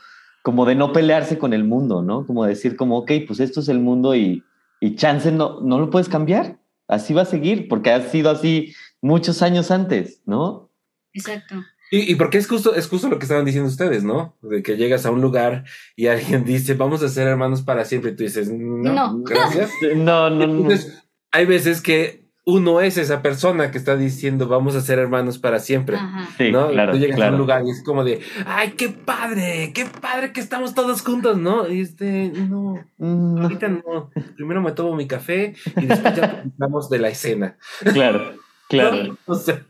[0.43, 2.27] como de no pelearse con el mundo, ¿no?
[2.27, 4.43] Como decir como, ok, pues esto es el mundo y,
[4.81, 6.57] y chance no, no lo puedes cambiar,
[6.89, 8.75] así va a seguir, porque ha sido así
[9.05, 10.71] muchos años antes, ¿no?
[11.13, 11.57] Exacto.
[11.91, 14.37] Y, y, porque es justo, es justo lo que estaban diciendo ustedes, ¿no?
[14.41, 18.13] De que llegas a un lugar y alguien dice, vamos a ser hermanos para siempre,
[18.13, 19.23] y tú dices, no, no.
[19.23, 19.71] gracias.
[19.95, 20.63] no, no, no.
[20.63, 25.39] Entonces, hay veces que uno es esa persona que está diciendo, vamos a ser hermanos
[25.39, 25.99] para siempre.
[26.39, 26.71] Sí, ¿no?
[26.71, 27.33] claro, tú llegas claro.
[27.33, 31.03] a un lugar y es como de, ay, qué padre, qué padre que estamos todos
[31.03, 31.69] juntos, ¿no?
[31.69, 34.11] Y este, no, Mm, ahorita no.
[34.37, 37.57] Primero me tomo mi café y después ya platicamos de la escena.
[37.93, 38.35] Claro,
[38.69, 39.05] claro.
[39.05, 39.19] ¿No?
[39.27, 39.65] O sea,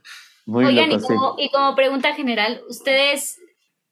[0.46, 3.38] Muy Oigan, loco, y, como, y como pregunta general, ¿ustedes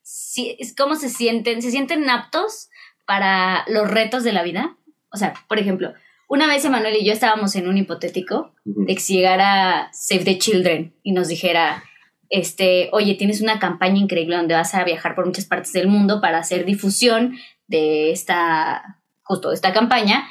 [0.02, 1.62] si, cómo se sienten?
[1.62, 2.68] ¿Se sienten aptos
[3.06, 4.76] para los retos de la vida?
[5.10, 5.92] O sea, por ejemplo,
[6.28, 10.38] una vez Emanuel y yo estábamos en un hipotético de que si llegara Save the
[10.38, 11.84] Children y nos dijera,
[12.30, 16.22] este, oye, tienes una campaña increíble donde vas a viajar por muchas partes del mundo
[16.22, 17.36] para hacer difusión
[17.66, 20.26] de esta, justo de esta campaña,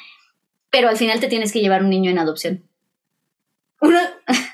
[0.72, 2.64] pero al final te tienes que llevar un niño en adopción.
[3.82, 4.00] Uno,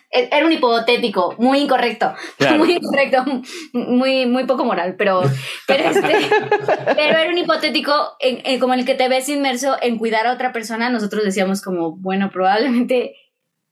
[0.10, 2.58] era un hipotético, muy incorrecto, Claro.
[2.64, 3.26] muy incorrecto,
[3.74, 5.22] muy, muy poco moral, pero,
[5.68, 6.02] pero, este,
[6.96, 10.34] pero era un hipotético en, en como el que te ves inmerso en cuidar a
[10.34, 10.90] otra persona.
[10.90, 13.16] Nosotros decíamos como, bueno, probablemente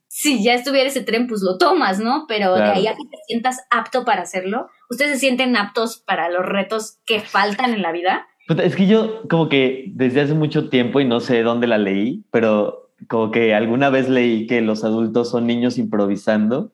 [0.07, 2.25] si ya estuviera ese tren, pues lo tomas, ¿no?
[2.27, 6.29] Pero de ahí a que te sientas apto para hacerlo, ¿ustedes se sienten aptos para
[6.29, 8.25] los retos que faltan en la vida?
[8.63, 12.23] Es que yo como que desde hace mucho tiempo y no sé dónde la leí,
[12.31, 16.71] pero como que alguna vez leí que los adultos son niños improvisando.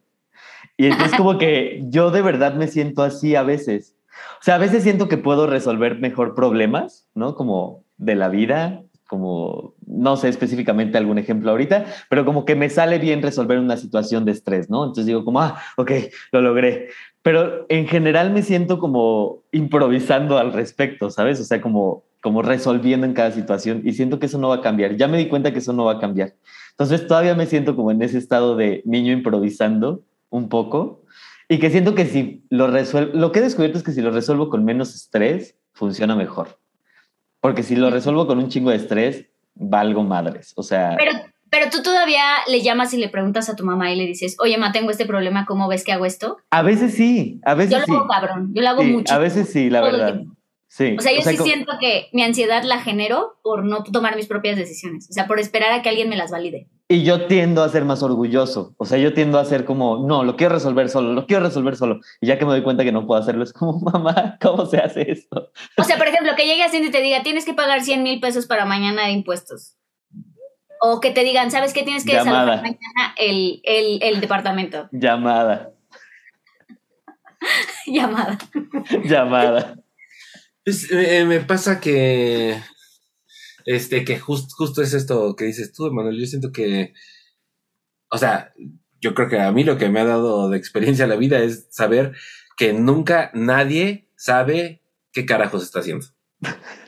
[0.78, 3.96] Y entonces como que yo de verdad me siento así a veces.
[4.40, 7.36] O sea, a veces siento que puedo resolver mejor problemas, ¿no?
[7.36, 12.70] Como de la vida, como no sé específicamente algún ejemplo ahorita, pero como que me
[12.70, 14.84] sale bien resolver una situación de estrés, ¿no?
[14.86, 15.92] Entonces digo como, ah, ok,
[16.32, 16.90] lo logré.
[17.24, 21.40] Pero en general me siento como improvisando al respecto, ¿sabes?
[21.40, 24.62] O sea, como, como resolviendo en cada situación y siento que eso no va a
[24.62, 24.96] cambiar.
[24.96, 26.34] Ya me di cuenta que eso no va a cambiar.
[26.72, 31.04] Entonces todavía me siento como en ese estado de niño improvisando un poco
[31.48, 34.12] y que siento que si lo resuelvo, lo que he descubierto es que si lo
[34.12, 36.58] resuelvo con menos estrés, funciona mejor.
[37.40, 40.54] Porque si lo resuelvo con un chingo de estrés, valgo madres.
[40.56, 41.12] O sea, Pero,
[41.52, 44.58] pero tú todavía le llamas y le preguntas a tu mamá y le dices, oye,
[44.58, 46.38] ma, tengo este problema, ¿cómo ves que hago esto?
[46.50, 47.92] a veces sí, a veces Yo lo sí.
[47.92, 49.14] hago cabrón, yo lo hago Sí, mucho.
[49.14, 50.22] a veces sí, la verdad.
[50.74, 50.96] Sí.
[50.98, 54.28] O sea, yo sí como- siento que mi ansiedad la genero por no tomar mis
[54.28, 55.06] propias decisiones.
[55.10, 56.70] O sea, por esperar a que alguien me las valide.
[56.88, 58.74] Y yo tiendo a ser más orgulloso.
[58.78, 61.76] O sea, yo tiendo a ser como, no, lo quiero resolver solo, lo quiero resolver
[61.76, 62.00] solo.
[62.22, 64.78] Y ya que me doy cuenta que no puedo hacerlo, es como, mamá, ¿cómo se
[64.78, 65.52] hace esto?
[65.78, 68.22] O sea, por ejemplo, que llegue Hacienda y te diga, tienes que pagar 100 mil
[68.22, 69.76] pesos para mañana de impuestos.
[70.84, 71.84] O que te digan, ¿sabes qué?
[71.84, 74.90] Tienes que desalojar mañana el, el, el departamento.
[74.92, 75.72] Llamada.
[77.86, 78.38] Llamada.
[79.04, 79.76] Llamada.
[80.66, 82.60] Pues, eh, me pasa que
[83.66, 86.20] este, que justo es esto que dices tú, Manuel.
[86.20, 86.94] Yo siento que,
[88.10, 88.54] o sea,
[89.00, 91.68] yo creo que a mí lo que me ha dado de experiencia la vida es
[91.72, 92.14] saber
[92.58, 96.06] que nunca nadie sabe qué carajos está haciendo.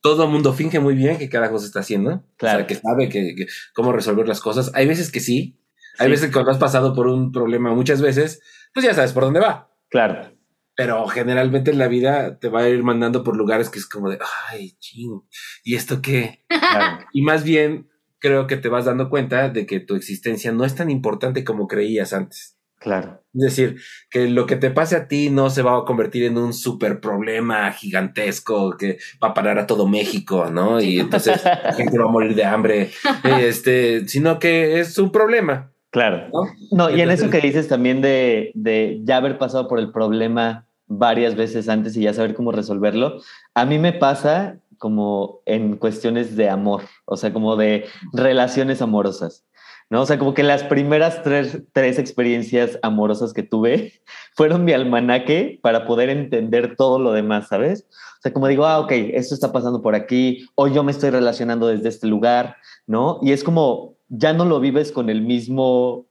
[0.00, 2.24] Todo el mundo finge muy bien qué carajos está haciendo.
[2.36, 2.56] Claro.
[2.56, 4.70] O sea, que sabe que, cómo resolver las cosas.
[4.74, 5.58] Hay veces que sí.
[5.98, 8.40] Hay veces que cuando has pasado por un problema muchas veces,
[8.72, 9.70] pues ya sabes por dónde va.
[9.90, 10.40] Claro
[10.80, 14.08] pero generalmente en la vida te va a ir mandando por lugares que es como
[14.08, 15.22] de, ay, ching,
[15.62, 16.46] ¿y esto qué?
[17.12, 20.74] y más bien creo que te vas dando cuenta de que tu existencia no es
[20.74, 22.58] tan importante como creías antes.
[22.80, 23.22] Claro.
[23.34, 23.76] Es decir,
[24.10, 26.98] que lo que te pase a ti no se va a convertir en un super
[26.98, 30.80] problema gigantesco que va a parar a todo México, ¿no?
[30.80, 32.90] Y entonces la gente va a morir de hambre,
[33.38, 35.70] este, sino que es un problema.
[35.90, 36.30] Claro.
[36.72, 40.66] No, y en eso que dices también de, de ya haber pasado por el problema
[40.86, 43.20] varias veces antes y ya saber cómo resolverlo.
[43.54, 49.44] A mí me pasa como en cuestiones de amor, o sea, como de relaciones amorosas,
[49.90, 50.02] ¿no?
[50.02, 53.92] O sea, como que las primeras tres, tres experiencias amorosas que tuve
[54.34, 57.86] fueron mi almanaque para poder entender todo lo demás, ¿sabes?
[57.90, 61.10] O sea, como digo, ah, ok, esto está pasando por aquí, o yo me estoy
[61.10, 63.18] relacionando desde este lugar, ¿no?
[63.22, 66.06] Y es como, ya no lo vives con el mismo,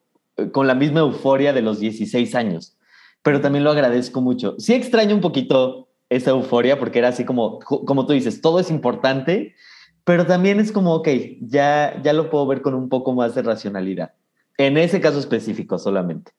[0.52, 2.76] con la misma euforia de los 16 años
[3.24, 4.56] pero también lo agradezco mucho.
[4.58, 8.72] Sí extraño un poquito esa euforia porque era así como, como tú dices, todo es
[8.72, 9.56] importante,
[10.04, 11.08] pero también es como, ok,
[11.42, 14.14] ya, ya lo puedo ver con un poco más de racionalidad.
[14.58, 16.32] En ese caso específico solamente.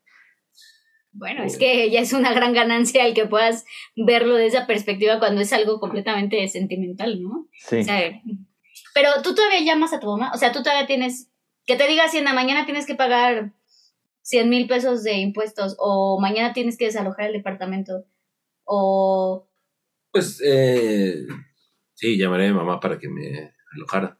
[1.13, 3.65] Bueno, es que ya es una gran ganancia el que puedas
[3.97, 7.49] verlo de esa perspectiva cuando es algo completamente sentimental, ¿no?
[7.53, 7.85] Sí.
[8.95, 11.29] pero tú todavía llamas a tu mamá, o sea, tú todavía tienes,
[11.67, 13.53] que te diga si en la mañana tienes que pagar
[14.23, 18.05] 100 mil pesos de impuestos o mañana tienes que desalojar el departamento
[18.65, 19.49] o...
[20.13, 21.27] Pues eh,
[22.01, 24.19] sí, llamaré a mi mamá para que me alojara.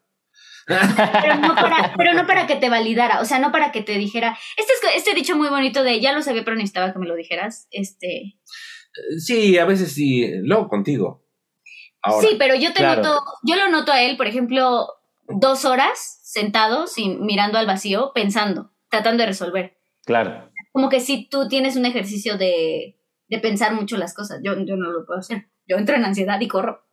[0.67, 3.99] Pero no, para, pero no para que te validara, o sea, no para que te
[3.99, 7.07] dijera, este, es, este dicho muy bonito de, ya lo sabía, pero necesitaba que me
[7.07, 8.39] lo dijeras, este...
[9.19, 11.25] Sí, a veces sí, luego contigo.
[12.21, 14.89] Sí, pero yo te noto, yo lo noto a él, por ejemplo,
[15.27, 19.79] dos horas sentado, sin, mirando al vacío, pensando, tratando de resolver.
[20.05, 20.51] Claro.
[20.73, 22.99] Como que si tú tienes un ejercicio de,
[23.43, 25.49] pensar mucho las cosas, yo, yo no lo puedo hacer.
[25.67, 26.85] Yo entro en ansiedad y corro.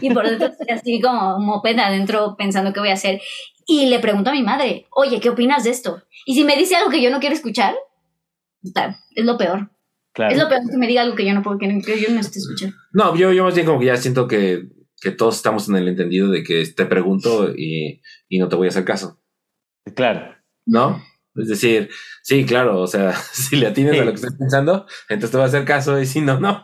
[0.00, 3.20] Y por dentro estoy así como mopeda adentro pensando qué voy a hacer.
[3.66, 6.02] Y le pregunto a mi madre, oye, ¿qué opinas de esto?
[6.26, 7.74] Y si me dice algo que yo no quiero escuchar,
[8.62, 9.70] es lo peor.
[10.12, 10.32] Claro.
[10.34, 12.38] Es lo peor que me diga algo que yo no puedo, que, yo no esté
[12.38, 12.76] escuchando.
[12.92, 14.68] No, yo, yo más bien como que ya siento que,
[15.00, 18.66] que todos estamos en el entendido de que te pregunto y, y no te voy
[18.66, 19.18] a hacer caso.
[19.94, 20.36] Claro.
[20.66, 21.02] ¿No?
[21.34, 21.88] Es decir,
[22.22, 25.44] sí, claro, o sea, si le atines a lo que estás pensando, entonces te va
[25.44, 26.62] a hacer caso y si no, no.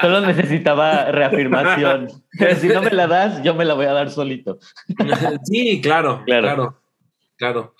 [0.00, 2.08] Solo necesitaba reafirmación.
[2.38, 4.58] Pero si no me la das, yo me la voy a dar solito.
[5.44, 6.80] Sí, claro, claro,
[7.36, 7.74] claro.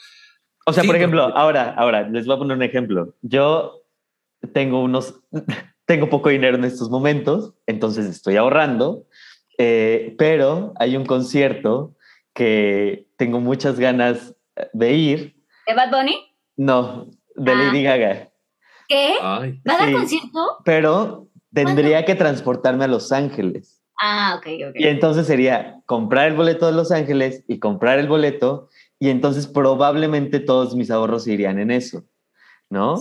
[0.66, 3.14] O sea, por ejemplo, ahora, ahora, les voy a poner un ejemplo.
[3.22, 3.82] Yo
[4.52, 5.20] tengo unos,
[5.86, 9.06] tengo poco dinero en estos momentos, entonces estoy ahorrando,
[9.58, 11.96] eh, pero hay un concierto
[12.32, 14.34] que tengo muchas ganas
[14.72, 16.16] de ir ¿De Bad Bunny?
[16.56, 17.96] No, de Lady ah.
[17.96, 18.28] Gaga.
[18.88, 19.14] ¿Qué?
[19.22, 20.58] ¿Va a dar concierto?
[20.64, 23.82] Pero tendría que transportarme a Los Ángeles.
[24.00, 24.74] Ah, ok, ok.
[24.74, 29.46] Y entonces sería comprar el boleto de Los Ángeles y comprar el boleto y entonces
[29.46, 32.04] probablemente todos mis ahorros irían en eso,
[32.70, 32.96] ¿no?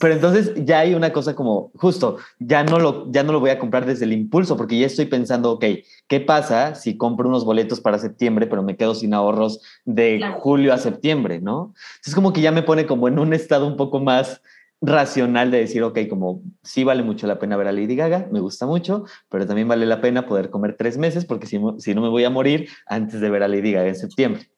[0.00, 3.48] Pero entonces ya hay una cosa como, justo, ya no, lo, ya no lo voy
[3.50, 5.64] a comprar desde el impulso, porque ya estoy pensando, ok,
[6.06, 10.74] ¿qué pasa si compro unos boletos para septiembre, pero me quedo sin ahorros de julio
[10.74, 11.72] a septiembre, ¿no?
[12.04, 14.42] Es como que ya me pone como en un estado un poco más
[14.80, 18.40] racional de decir, ok, como sí vale mucho la pena ver a Lady Gaga, me
[18.40, 22.00] gusta mucho, pero también vale la pena poder comer tres meses, porque si, si no
[22.00, 24.50] me voy a morir antes de ver a Lady Gaga en septiembre.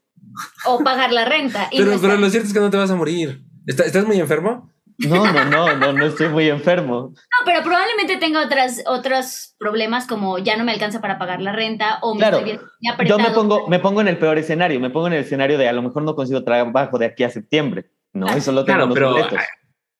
[0.66, 1.68] O pagar la renta.
[1.70, 3.42] pero, pero lo cierto es que no te vas a morir.
[3.66, 4.70] ¿Estás muy enfermo?
[5.08, 7.12] No, no, no, no, no estoy muy enfermo.
[7.14, 11.52] No, pero probablemente tenga otras, otros problemas como ya no me alcanza para pagar la
[11.52, 12.60] renta o me estoy bien,
[13.06, 15.68] Yo me pongo, me pongo en el peor escenario, me pongo en el escenario de
[15.68, 18.36] a lo mejor no consigo trabajo de aquí a septiembre, ¿no?
[18.36, 19.38] Y solo tengo claro, pero,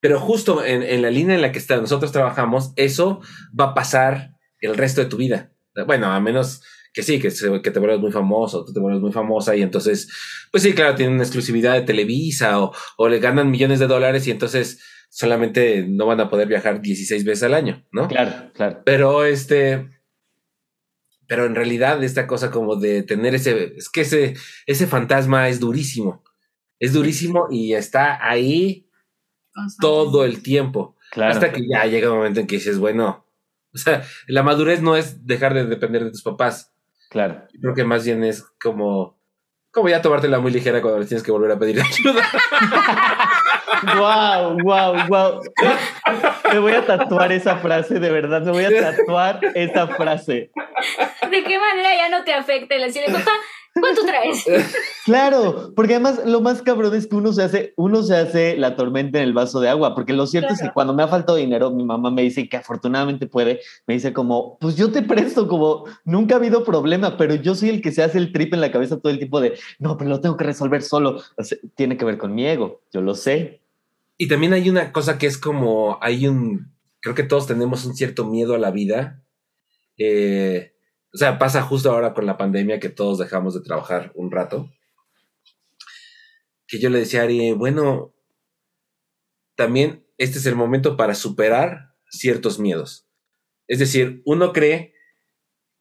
[0.00, 3.20] pero justo en, en, la línea en la que está, nosotros trabajamos, eso
[3.58, 5.52] va a pasar el resto de tu vida.
[5.86, 7.30] Bueno, a menos que sí, que,
[7.62, 10.08] que te vuelves muy famoso, tú te vuelves muy famosa y entonces,
[10.50, 14.26] pues sí, claro, tienen una exclusividad de Televisa o, o le ganan millones de dólares
[14.26, 18.08] y entonces solamente no van a poder viajar 16 veces al año, ¿no?
[18.08, 18.82] Claro, claro.
[18.84, 19.88] Pero este,
[21.26, 24.34] pero en realidad esta cosa como de tener ese, es que ese,
[24.66, 26.24] ese fantasma es durísimo,
[26.80, 28.89] es durísimo y está ahí
[29.80, 30.96] todo el tiempo.
[31.10, 31.32] Claro.
[31.32, 33.26] Hasta que ya llega un momento en que dices, bueno,
[33.74, 36.72] o sea, la madurez no es dejar de depender de tus papás.
[37.10, 37.42] Claro.
[37.60, 39.18] Creo que más bien es como,
[39.70, 42.24] como ya tomártela muy ligera cuando les tienes que volver a pedir ayuda.
[43.96, 45.40] wow, wow, wow.
[46.52, 50.50] Me voy a tatuar esa frase, de verdad, me voy a tatuar esa frase.
[51.30, 53.32] ¿De qué manera ya no te afecta el decirle, papá,
[53.74, 54.44] ¿Cuánto traes?
[55.06, 58.76] Claro, porque además lo más cabrón es que uno se hace, uno se hace la
[58.76, 61.38] tormenta en el vaso de agua, porque lo cierto es que cuando me ha faltado
[61.38, 65.48] dinero, mi mamá me dice que afortunadamente puede, me dice como, pues yo te presto,
[65.48, 68.60] como nunca ha habido problema, pero yo soy el que se hace el trip en
[68.60, 71.22] la cabeza todo el tiempo de, no, pero lo tengo que resolver solo.
[71.74, 73.62] tiene que ver con mi ego, yo lo sé.
[74.16, 77.96] Y también hay una cosa que es como, hay un, creo que todos tenemos un
[77.96, 79.22] cierto miedo a la vida.
[79.96, 80.72] Eh,
[81.12, 84.70] o sea, pasa justo ahora con la pandemia que todos dejamos de trabajar un rato.
[86.66, 88.14] Que yo le decía a Ari, bueno,
[89.56, 93.08] también este es el momento para superar ciertos miedos.
[93.66, 94.94] Es decir, uno cree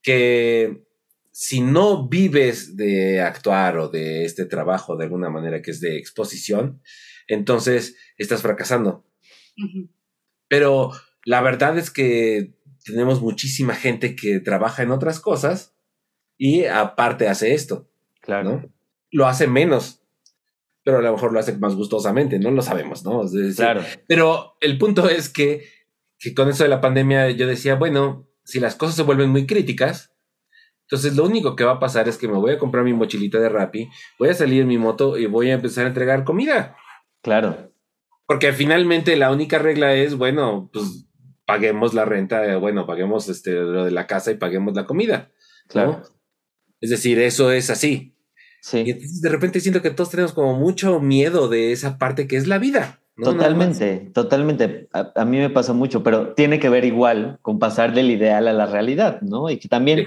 [0.02, 0.84] que
[1.32, 5.98] si no vives de actuar o de este trabajo de alguna manera que es de
[5.98, 6.82] exposición,
[7.28, 9.06] entonces estás fracasando.
[10.48, 10.92] Pero
[11.24, 15.74] la verdad es que tenemos muchísima gente que trabaja en otras cosas
[16.38, 17.88] y aparte hace esto.
[18.22, 18.70] Claro.
[19.12, 20.02] Lo hace menos,
[20.84, 23.24] pero a lo mejor lo hace más gustosamente, no lo sabemos, ¿no?
[23.56, 23.82] claro.
[24.08, 25.66] Pero el punto es que,
[26.18, 29.46] que con eso de la pandemia yo decía, bueno, si las cosas se vuelven muy
[29.46, 30.14] críticas,
[30.84, 33.40] entonces lo único que va a pasar es que me voy a comprar mi mochilita
[33.40, 36.76] de Rappi, voy a salir en mi moto y voy a empezar a entregar comida.
[37.22, 37.72] Claro.
[38.26, 41.09] Porque finalmente la única regla es, bueno, pues
[41.50, 45.32] paguemos la renta, bueno, paguemos este, lo de la casa y paguemos la comida.
[45.68, 46.04] Claro.
[46.80, 48.16] Es decir, eso es así.
[48.62, 48.84] Sí.
[48.86, 52.38] Y entonces de repente siento que todos tenemos como mucho miedo de esa parte que
[52.38, 53.00] es la vida.
[53.16, 54.90] Totalmente, totalmente.
[54.94, 58.54] A, mí me pasa mucho, pero tiene que ver igual con pasar del ideal a
[58.54, 59.50] la realidad, ¿no?
[59.50, 60.06] Y que también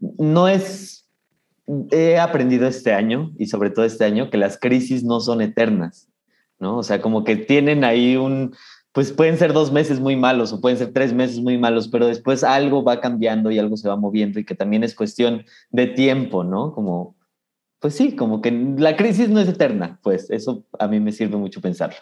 [0.00, 1.06] no es,
[1.90, 6.08] he aprendido este año y sobre todo este año que las crisis no son eternas,
[6.58, 6.78] ¿no?
[6.78, 8.56] O sea, como que tienen ahí un,
[8.92, 12.06] pues pueden ser dos meses muy malos o pueden ser tres meses muy malos, pero
[12.06, 15.86] después algo va cambiando y algo se va moviendo y que también es cuestión de
[15.86, 16.72] tiempo, ¿no?
[16.72, 17.16] Como,
[17.78, 21.36] pues sí, como que la crisis no es eterna, pues eso a mí me sirve
[21.36, 21.98] mucho pensarlo.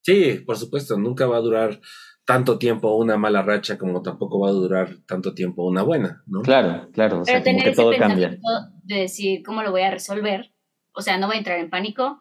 [0.00, 1.80] Sí, por supuesto, nunca va a durar
[2.24, 6.40] tanto tiempo una mala racha como tampoco va a durar tanto tiempo una buena, ¿no?
[6.40, 8.38] Claro, claro, o sea, como que todo cambia.
[8.82, 10.52] De decir cómo lo voy a resolver,
[10.94, 12.20] o sea, no voy a entrar en pánico,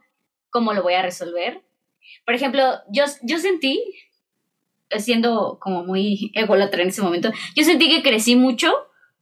[0.49, 1.63] cómo lo voy a resolver,
[2.25, 3.83] por ejemplo, yo, yo sentí,
[4.97, 8.71] siendo como muy ególatra en ese momento, yo sentí que crecí mucho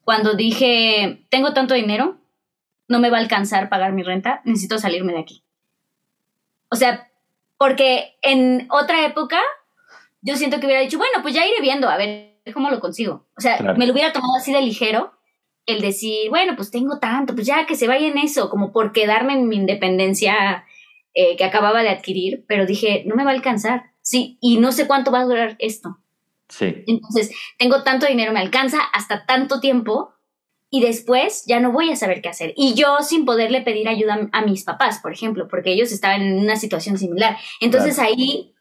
[0.04, 2.18] cuando dije, tengo tanto dinero,
[2.88, 5.44] no me va a alcanzar pagar mi renta, necesito salirme de aquí.
[6.70, 7.10] O sea,
[7.58, 9.40] porque en otra época
[10.22, 13.26] yo siento que hubiera dicho, bueno, pues ya iré viendo, a ver cómo lo consigo.
[13.38, 15.14] O sea, me lo hubiera tomado así de ligero
[15.66, 18.92] el decir, bueno, pues tengo tanto, pues ya que se vaya en eso, como por
[18.92, 20.66] quedarme en mi independencia
[21.14, 24.72] eh, que acababa de adquirir, pero dije, no me va a alcanzar, sí, y no
[24.72, 25.98] sé cuánto va a durar esto.
[26.48, 26.84] Sí.
[26.88, 30.14] Entonces, tengo tanto dinero, me alcanza hasta tanto tiempo
[30.74, 32.54] y después ya no voy a saber qué hacer.
[32.56, 36.40] Y yo sin poderle pedir ayuda a mis papás, por ejemplo, porque ellos estaban en
[36.40, 37.38] una situación similar.
[37.60, 38.54] Entonces ahí,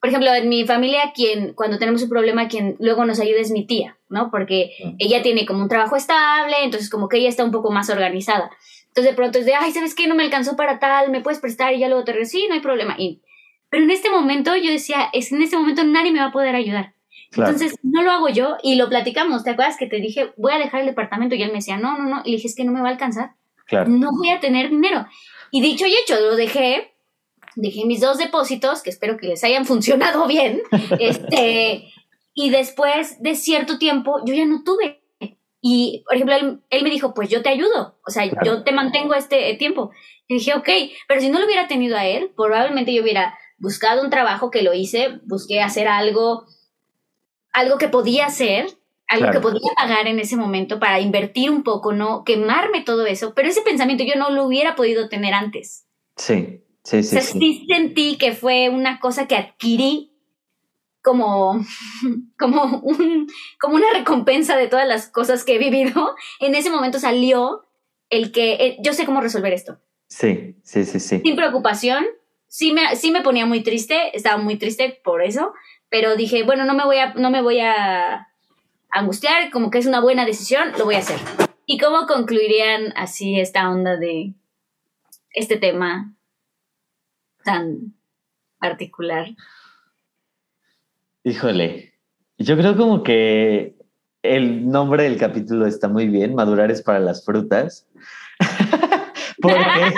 [0.00, 3.50] por ejemplo, en mi familia, quien, cuando tenemos un problema, quien luego nos ayuda es
[3.50, 4.30] mi tía, ¿no?
[4.30, 4.94] Porque mm.
[4.98, 8.50] ella tiene como un trabajo estable, entonces como que ella está un poco más organizada.
[8.94, 10.06] Entonces de pronto es de, ay, ¿sabes qué?
[10.06, 12.30] No me alcanzó para tal, me puedes prestar y ya luego te regreso.
[12.30, 12.94] Sí, no hay problema.
[12.96, 13.22] Y,
[13.68, 16.54] pero en este momento yo decía, es en este momento nadie me va a poder
[16.54, 16.94] ayudar.
[17.32, 19.42] Entonces no lo hago yo y lo platicamos.
[19.42, 21.34] ¿Te acuerdas que te dije, voy a dejar el departamento?
[21.34, 22.22] Y él me decía, no, no, no.
[22.24, 23.32] Y le dije, es que no me va a alcanzar.
[23.88, 25.08] No voy a tener dinero.
[25.50, 26.94] Y dicho y hecho, lo dejé.
[27.56, 30.62] Dejé mis dos depósitos, que espero que les hayan funcionado bien.
[31.00, 31.92] este,
[32.32, 35.03] y después de cierto tiempo, yo ya no tuve
[35.66, 39.14] y, por ejemplo, él, me dijo, pues yo te ayudo, o sea, yo te mantengo
[39.14, 39.92] este tiempo.
[40.28, 40.68] Y dije, ok,
[41.08, 44.60] pero si no lo hubiera tenido a él, probablemente yo hubiera buscado un trabajo que
[44.60, 46.44] lo hice, busqué hacer algo,
[47.50, 48.66] algo que podía hacer,
[49.08, 53.32] algo que podía pagar en ese momento para invertir un poco, no quemarme todo eso,
[53.34, 55.86] pero ese pensamiento yo no lo hubiera podido tener antes.
[56.18, 57.16] Sí, sí, sí.
[57.16, 60.13] O sea, sí, sentí que fue una cosa que adquirí
[61.04, 61.60] como,
[62.38, 63.28] como, un,
[63.60, 67.62] como una recompensa de todas las cosas que he vivido, en ese momento salió
[68.10, 69.78] el que eh, yo sé cómo resolver esto.
[70.08, 71.20] Sí, sí, sí, sí.
[71.20, 72.04] Sin preocupación.
[72.48, 75.52] Sí me, sí me ponía muy triste, estaba muy triste por eso,
[75.88, 78.28] pero dije, bueno, no me voy a, no me voy a
[78.90, 81.18] angustiar, como que es una buena decisión, lo voy a hacer.
[81.66, 84.34] ¿Y cómo concluirían así esta onda de
[85.32, 86.14] este tema
[87.42, 87.94] tan
[88.60, 89.30] particular?
[91.26, 91.94] Híjole,
[92.36, 93.74] yo creo como que
[94.22, 97.86] el nombre del capítulo está muy bien, madurar es para las frutas,
[99.40, 99.94] porque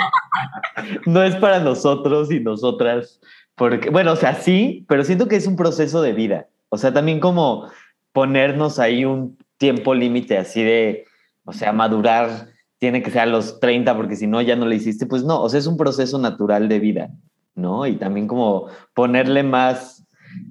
[1.06, 3.20] no es para nosotros y nosotras,
[3.56, 6.92] porque, bueno, o sea, sí, pero siento que es un proceso de vida, o sea,
[6.92, 7.70] también como
[8.12, 11.06] ponernos ahí un tiempo límite así de,
[11.44, 14.74] o sea, madurar tiene que ser a los 30 porque si no ya no lo
[14.74, 17.10] hiciste, pues no, o sea, es un proceso natural de vida,
[17.56, 17.84] ¿no?
[17.84, 19.95] Y también como ponerle más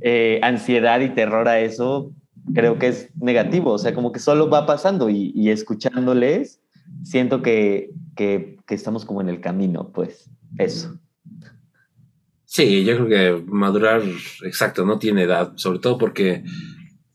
[0.02, 2.14] eh, ansiedad y terror a eso,
[2.54, 6.62] creo que es negativo, o sea, como que solo va pasando y, escuchándoles,
[7.04, 11.00] siento que, que, estamos como en el camino, pues, eso.
[12.46, 14.02] Sí, yo creo que madurar,
[14.44, 16.44] exacto, no tiene edad, sobre todo porque,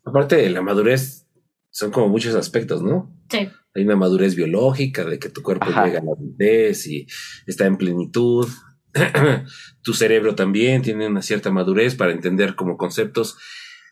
[0.05, 1.27] aparte de la madurez,
[1.71, 3.15] son como muchos aspectos, ¿no?
[3.31, 3.49] Sí.
[3.75, 7.07] Hay una madurez biológica de que tu cuerpo llega a la adultez y
[7.47, 8.49] está en plenitud.
[9.83, 13.37] tu cerebro también tiene una cierta madurez para entender como conceptos.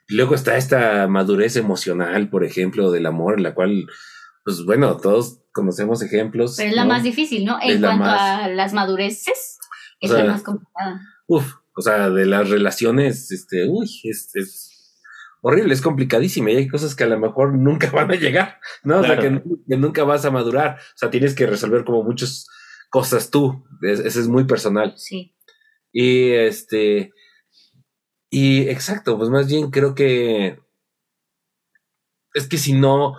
[0.08, 3.86] Luego está esta madurez emocional, por ejemplo, del amor, en la cual,
[4.44, 6.54] pues bueno, todos conocemos ejemplos.
[6.56, 7.58] Pero es la más difícil, ¿no?
[7.60, 9.58] En cuanto a las madureces,
[10.00, 11.00] es la más complicada.
[11.26, 14.98] Uf, o sea, de las relaciones, este, uy, es, es
[15.42, 19.00] horrible, es complicadísima y hay cosas que a lo mejor nunca van a llegar, ¿no?
[19.00, 20.78] O sea, que, que, nunca vas a madurar.
[20.78, 22.46] O sea, tienes que resolver como muchas
[22.88, 23.64] cosas tú.
[23.82, 24.94] Ese es muy personal.
[24.96, 25.34] Sí.
[25.92, 27.12] Y este.
[28.30, 30.58] Y exacto, pues más bien creo que.
[32.34, 33.14] Es que si no.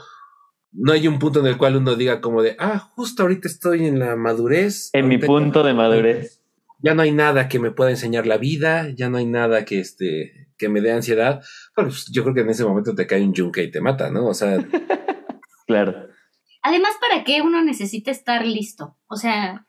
[0.72, 3.88] No hay un punto en el cual uno diga como de, ah, justo ahorita estoy
[3.88, 4.91] en la madurez.
[4.93, 6.43] En mi punto de madurez.
[6.84, 9.80] Ya no hay nada que me pueda enseñar la vida, ya no hay nada que
[9.80, 11.41] este, que me dé ansiedad.
[11.74, 14.28] Pues yo creo que en ese momento te cae un yunque y te mata, ¿no?
[14.28, 14.63] O sea.
[15.65, 16.09] claro.
[16.62, 18.97] Además, ¿para qué uno necesita estar listo?
[19.07, 19.66] O sea,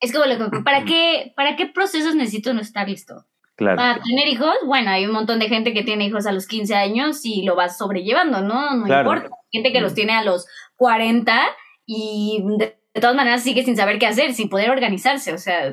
[0.00, 3.26] es como lo que, ¿para qué, ¿para qué procesos necesito no estar listo?
[3.56, 3.76] Claro.
[3.76, 6.74] Para tener hijos, bueno, hay un montón de gente que tiene hijos a los 15
[6.74, 8.74] años y lo va sobrellevando, ¿no?
[8.74, 9.30] No importa.
[9.52, 10.46] Gente que los tiene a los
[10.76, 11.40] 40
[11.86, 15.32] y de, todas maneras sigue sin saber qué hacer, sin poder organizarse.
[15.32, 15.72] O sea,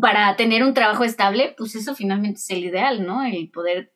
[0.00, 3.22] para tener un trabajo estable, pues eso finalmente es el ideal, ¿no?
[3.22, 3.92] El poder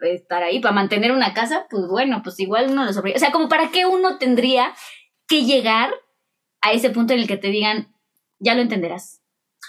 [0.00, 0.60] estar ahí.
[0.60, 3.16] Para mantener una casa, pues bueno, pues igual uno lo sobrevive.
[3.16, 4.74] O sea, como para qué uno tendría
[5.28, 5.90] que llegar
[6.60, 7.94] a ese punto en el que te digan,
[8.38, 9.20] ya lo entenderás.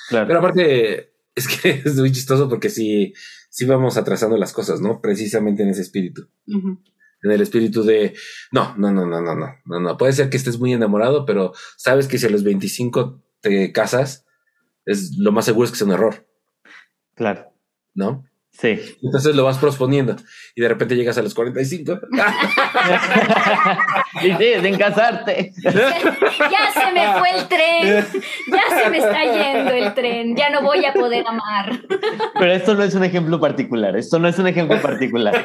[0.09, 0.27] Claro.
[0.27, 3.13] Pero aparte, es que es muy chistoso porque sí,
[3.49, 5.01] sí vamos atrasando las cosas, ¿no?
[5.01, 6.29] Precisamente en ese espíritu.
[6.47, 8.15] En el espíritu de,
[8.51, 9.97] no, no, no, no, no, no, no, no.
[9.97, 14.25] Puede ser que estés muy enamorado, pero sabes que si a los 25 te casas,
[14.85, 16.27] es lo más seguro es que sea un error.
[17.15, 17.51] Claro.
[17.93, 18.25] ¿No?
[18.57, 18.79] Sí.
[19.01, 20.15] Entonces lo vas proponiendo
[20.55, 21.99] y de repente llegas a los 45.
[24.23, 25.51] y sí, sin casarte.
[25.61, 28.05] ya se me fue el tren.
[28.47, 30.35] Ya se me está yendo el tren.
[30.35, 31.81] Ya no voy a poder amar.
[32.39, 33.97] Pero esto no es un ejemplo particular.
[33.97, 35.35] Esto no es un ejemplo particular.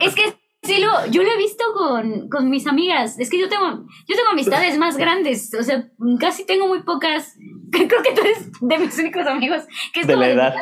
[0.00, 3.18] es que sí, lo, yo lo he visto con, con mis amigas.
[3.18, 5.54] Es que yo tengo, yo tengo amistades más grandes.
[5.54, 7.36] O sea, casi tengo muy pocas.
[7.72, 9.62] Creo que tú eres de mis únicos amigos.
[9.94, 10.54] Que es de la edad.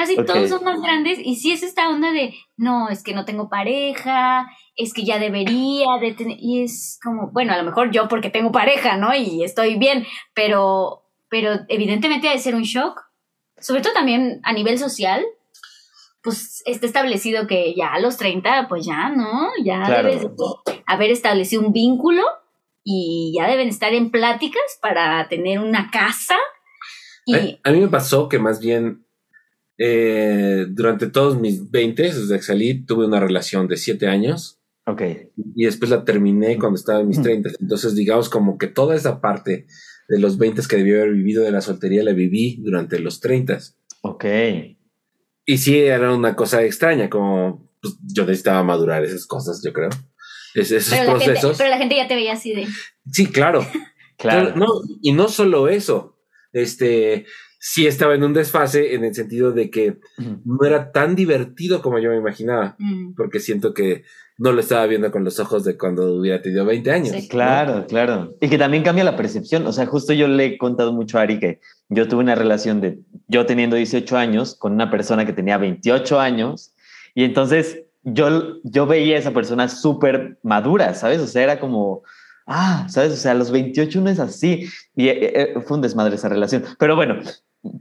[0.00, 3.26] Casi todos son más grandes y sí es esta onda de, no, es que no
[3.26, 7.90] tengo pareja, es que ya debería de tener, y es como, bueno, a lo mejor
[7.90, 9.14] yo porque tengo pareja, ¿no?
[9.14, 12.98] Y estoy bien, pero, pero evidentemente ha de ser un shock,
[13.58, 15.22] sobre todo también a nivel social,
[16.22, 19.50] pues está establecido que ya a los 30, pues ya, ¿no?
[19.62, 20.26] Ya debes
[20.86, 22.22] haber establecido un vínculo
[22.82, 26.36] y ya deben estar en pláticas para tener una casa.
[27.26, 27.58] Y...
[27.62, 29.04] a mí me pasó que más bien
[29.82, 34.60] eh, durante todos mis 20, desde que salí, tuve una relación de 7 años.
[34.84, 35.02] Ok.
[35.56, 37.52] Y después la terminé cuando estaba en mis 30.
[37.58, 39.66] Entonces, digamos, como que toda esa parte
[40.06, 43.58] de los 20 que debí haber vivido de la soltería la viví durante los 30.
[44.02, 44.24] Ok.
[45.46, 49.88] Y sí, era una cosa extraña, como pues, yo necesitaba madurar esas cosas, yo creo.
[50.54, 51.56] esos procesos.
[51.56, 52.66] pero la gente ya te veía así de.
[53.10, 53.66] Sí, claro.
[54.18, 54.54] claro.
[54.56, 54.66] no,
[55.00, 56.18] y no solo eso.
[56.52, 57.24] Este,
[57.62, 59.98] sí estaba en un desfase en el sentido de que
[60.44, 63.12] no era tan divertido como yo me imaginaba, mm.
[63.14, 64.02] porque siento que
[64.38, 67.28] no lo estaba viendo con los ojos de cuando hubiera tenido 20 años.
[67.28, 68.34] claro, claro.
[68.40, 69.66] Y que también cambia la percepción.
[69.66, 72.80] O sea, justo yo le he contado mucho a Ari que yo tuve una relación
[72.80, 76.72] de yo teniendo 18 años con una persona que tenía 28 años
[77.14, 81.20] Y entonces yo, yo veía a esa persona súper madura, ¿sabes?
[81.20, 82.02] O sea, era como,
[82.46, 83.12] ah, ¿sabes?
[83.12, 84.70] O sea, a los 28 uno es así.
[84.96, 86.64] Y eh, eh, fue un desmadre esa relación.
[86.78, 87.20] Pero bueno,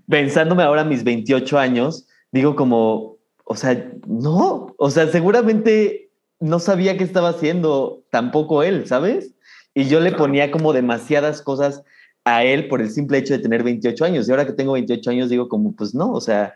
[0.08, 6.98] pensándome ahora mis 28 años, digo como, o sea, no, o sea, seguramente no sabía
[6.98, 9.34] qué estaba haciendo tampoco él, ¿sabes?
[9.74, 11.84] Y yo le ponía como demasiadas cosas
[12.26, 14.28] a él por el simple hecho de tener 28 años.
[14.28, 16.54] Y ahora que tengo 28 años digo como, pues no, o sea,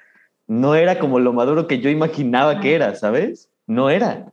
[0.48, 3.50] no era como lo maduro que yo imaginaba que era, ¿sabes?
[3.66, 4.32] No era.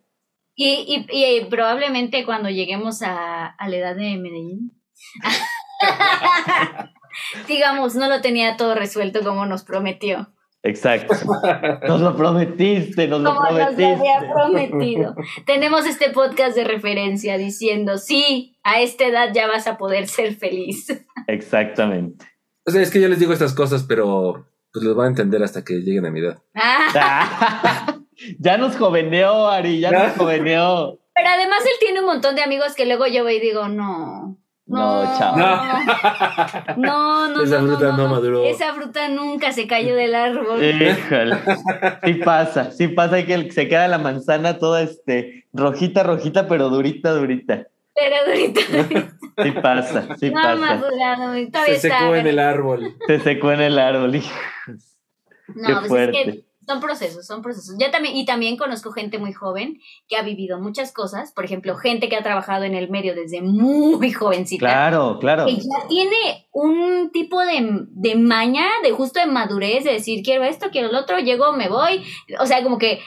[0.56, 4.72] Y, y, probablemente cuando lleguemos a, a la edad de Medellín,
[7.48, 10.32] digamos, no lo tenía todo resuelto como nos prometió.
[10.62, 11.14] Exacto.
[11.88, 13.82] Nos lo prometiste, nos lo prometiste.
[13.82, 15.14] Nos había prometido.
[15.46, 20.34] Tenemos este podcast de referencia diciendo, sí, a esta edad ya vas a poder ser
[20.34, 20.86] feliz.
[21.26, 22.26] Exactamente.
[22.66, 25.42] O sea, es que yo les digo estas cosas, pero pues los van a entender
[25.42, 26.42] hasta que lleguen a mi edad.
[26.54, 27.98] Ah.
[28.38, 31.00] ya nos joveneó, Ari, ya nos joveneó.
[31.14, 34.38] Pero además él tiene un montón de amigos que luego yo voy y digo, no,
[34.70, 35.36] no, chao.
[36.76, 38.44] No, no, Esa fruta no, maduró.
[38.44, 40.62] Esa fruta nunca se cayó del árbol.
[40.62, 41.36] Híjole.
[42.04, 47.12] Sí pasa, sí pasa que se queda la manzana toda este rojita, rojita, pero durita,
[47.12, 47.66] durita.
[47.94, 48.60] Pero durita.
[49.42, 50.56] Sí pasa, sí no pasa.
[50.56, 52.94] Madurado, se secó en el árbol.
[53.06, 54.32] Se secó en el árbol, hijos.
[55.54, 57.74] No, Qué pues es que son procesos, son procesos.
[57.80, 61.74] Yo también, y también conozco gente muy joven que ha vivido muchas cosas, por ejemplo,
[61.74, 64.66] gente que ha trabajado en el medio desde muy jovencita.
[64.66, 65.46] Claro, claro.
[65.46, 70.44] Que ya tiene un tipo de, de maña, de justo de madurez, de decir, quiero
[70.44, 72.04] esto, quiero lo otro, llego, me voy.
[72.38, 73.00] O sea, como que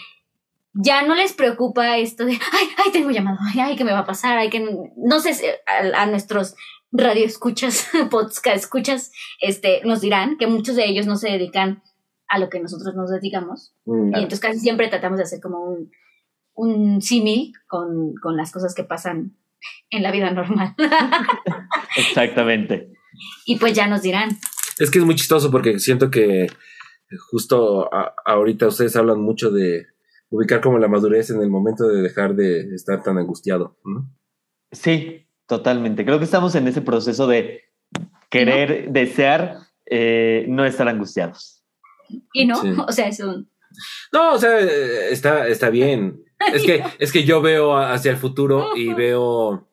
[0.74, 3.99] ya no les preocupa esto de, ay, ay, tengo llamado, ay, ay, ¿qué me va
[3.99, 4.38] a pasar?
[4.38, 6.55] Ay, que no sé, a, a nuestros
[6.91, 11.82] radioescuchas, podcast escuchas, este, nos dirán que muchos de ellos no se dedican
[12.34, 13.75] a lo que nosotros nos dedicamos.
[13.86, 15.91] Mm, y entonces casi siempre tratamos de hacer como un,
[16.55, 19.38] un símil con, con las cosas que pasan
[19.91, 20.73] en la vida normal.
[21.95, 22.91] Exactamente.
[23.45, 24.31] Y pues ya nos dirán.
[24.79, 26.47] Es que es muy chistoso porque siento que
[27.29, 27.88] justo
[28.25, 29.86] ahorita ustedes hablan mucho de
[30.29, 33.77] ubicar como la madurez en el momento de dejar de estar tan angustiado.
[34.71, 36.03] Sí, totalmente.
[36.03, 37.61] Creo que estamos en ese proceso de
[38.31, 41.52] querer, desear eh, no estar angustiados.
[42.34, 43.49] Y no, o sea, es un...
[44.11, 46.20] No, o sea, está, está bien.
[46.53, 49.70] Es que, es que yo veo hacia el futuro y veo...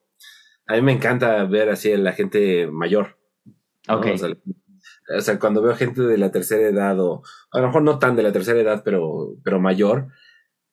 [0.68, 3.18] A mí me encanta ver así a la gente mayor.
[3.88, 4.06] Ok.
[5.16, 8.14] O, sea, cuando veo gente de la tercera edad, o a lo mejor no tan
[8.14, 10.12] de la tercera edad, pero, pero mayor,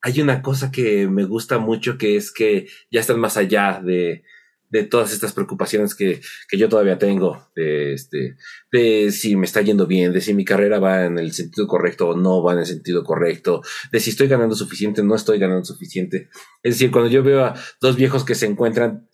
[0.03, 4.24] hay una cosa que me gusta mucho que es que ya están más allá de,
[4.70, 8.36] de todas estas preocupaciones que, que, yo todavía tengo, de, este,
[8.72, 12.09] de si me está yendo bien, de si mi carrera va en el sentido correcto
[12.09, 13.61] o no va en el sentido correcto,
[13.91, 16.30] de si estoy ganando suficiente o no estoy ganando suficiente.
[16.63, 19.07] Es decir, cuando yo veo a dos viejos que se encuentran,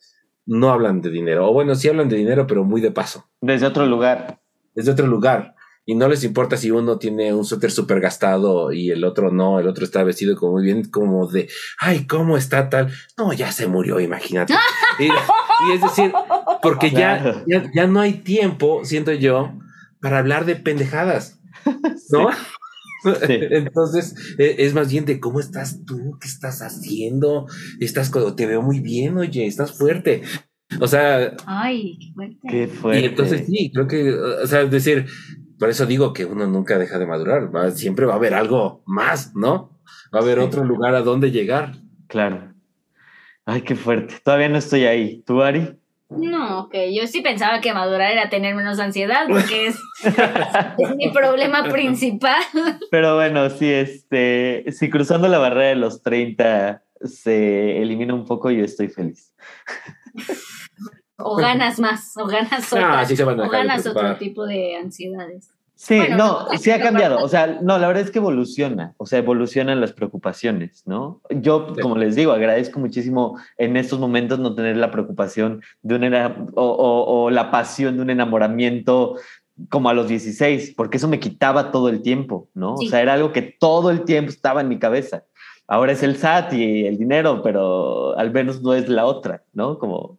[0.45, 3.29] no hablan de dinero, o bueno, sí hablan de dinero, pero muy de paso.
[3.39, 4.41] Desde otro lugar.
[4.75, 8.91] Desde otro lugar y no les importa si uno tiene un suéter súper gastado y
[8.91, 11.49] el otro no, el otro está vestido como muy bien, como de,
[11.79, 12.91] ay, ¿cómo está tal?
[13.17, 14.53] No, ya se murió, imagínate.
[14.99, 15.09] y,
[15.73, 16.11] es decir,
[16.61, 19.53] porque ya, ya, no hay tiempo, siento yo,
[20.01, 21.39] para hablar de pendejadas,
[22.11, 22.29] ¿no?
[23.27, 27.47] Entonces, e, es más bien de cómo estás tú, qué estás haciendo,
[27.79, 30.21] estás, te veo muy bien, oye, estás fuerte.
[30.79, 32.47] O sea, ay, qué fuerte.
[32.47, 33.01] Qué fuerte.
[33.01, 35.05] Y entonces sí, creo que, o sea, es decir,
[35.59, 39.35] por eso digo que uno nunca deja de madurar, siempre va a haber algo más,
[39.35, 39.79] ¿no?
[40.13, 41.75] Va a haber otro lugar a donde llegar.
[42.07, 42.52] Claro.
[43.45, 44.15] Ay, qué fuerte.
[44.23, 45.21] Todavía no estoy ahí.
[45.25, 45.77] ¿Tú, Ari?
[46.09, 49.77] No, que yo sí pensaba que madurar era tener menos ansiedad, porque es,
[50.95, 52.43] mi problema principal.
[52.91, 58.51] Pero bueno, sí, este, si cruzando la barrera de los 30 se elimina un poco,
[58.51, 59.33] yo estoy feliz.
[61.17, 63.05] O ganas más, o ganas, ah,
[63.37, 65.49] o ganas otro tipo de ansiedades.
[65.83, 67.21] Sí, no, sí ha cambiado.
[67.21, 68.93] O sea, no, la verdad es que evoluciona.
[68.95, 71.19] O sea, evolucionan las preocupaciones, ¿no?
[71.29, 76.03] Yo, como les digo, agradezco muchísimo en estos momentos no tener la preocupación de un
[76.55, 79.17] o, o, la pasión de un enamoramiento
[79.67, 82.75] como a los 16, porque eso me quitaba todo el tiempo, ¿no?
[82.75, 85.25] O sea, era algo que todo el tiempo estaba en mi cabeza.
[85.67, 89.79] Ahora es el SAT y el dinero, pero al menos no es la otra, ¿no?
[89.79, 90.17] Como,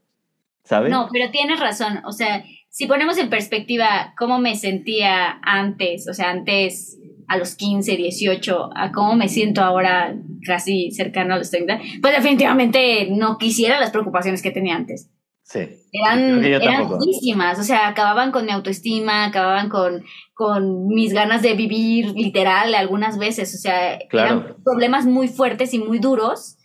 [0.63, 0.91] ¿sabes?
[0.91, 2.03] No, pero tienes razón.
[2.05, 2.45] O sea,
[2.75, 6.99] si ponemos en perspectiva cómo me sentía antes, o sea, antes
[7.29, 12.17] a los 15, 18, a cómo me siento ahora casi cercano a los 30, pues
[12.17, 15.09] definitivamente no quisiera las preocupaciones que tenía antes.
[15.45, 15.61] Sí.
[15.93, 20.03] Eran, eran o sea, acababan con mi autoestima, acababan con,
[20.33, 25.79] con mis ganas de vivir literal algunas veces, o sea, eran problemas muy fuertes y
[25.79, 26.57] muy duros.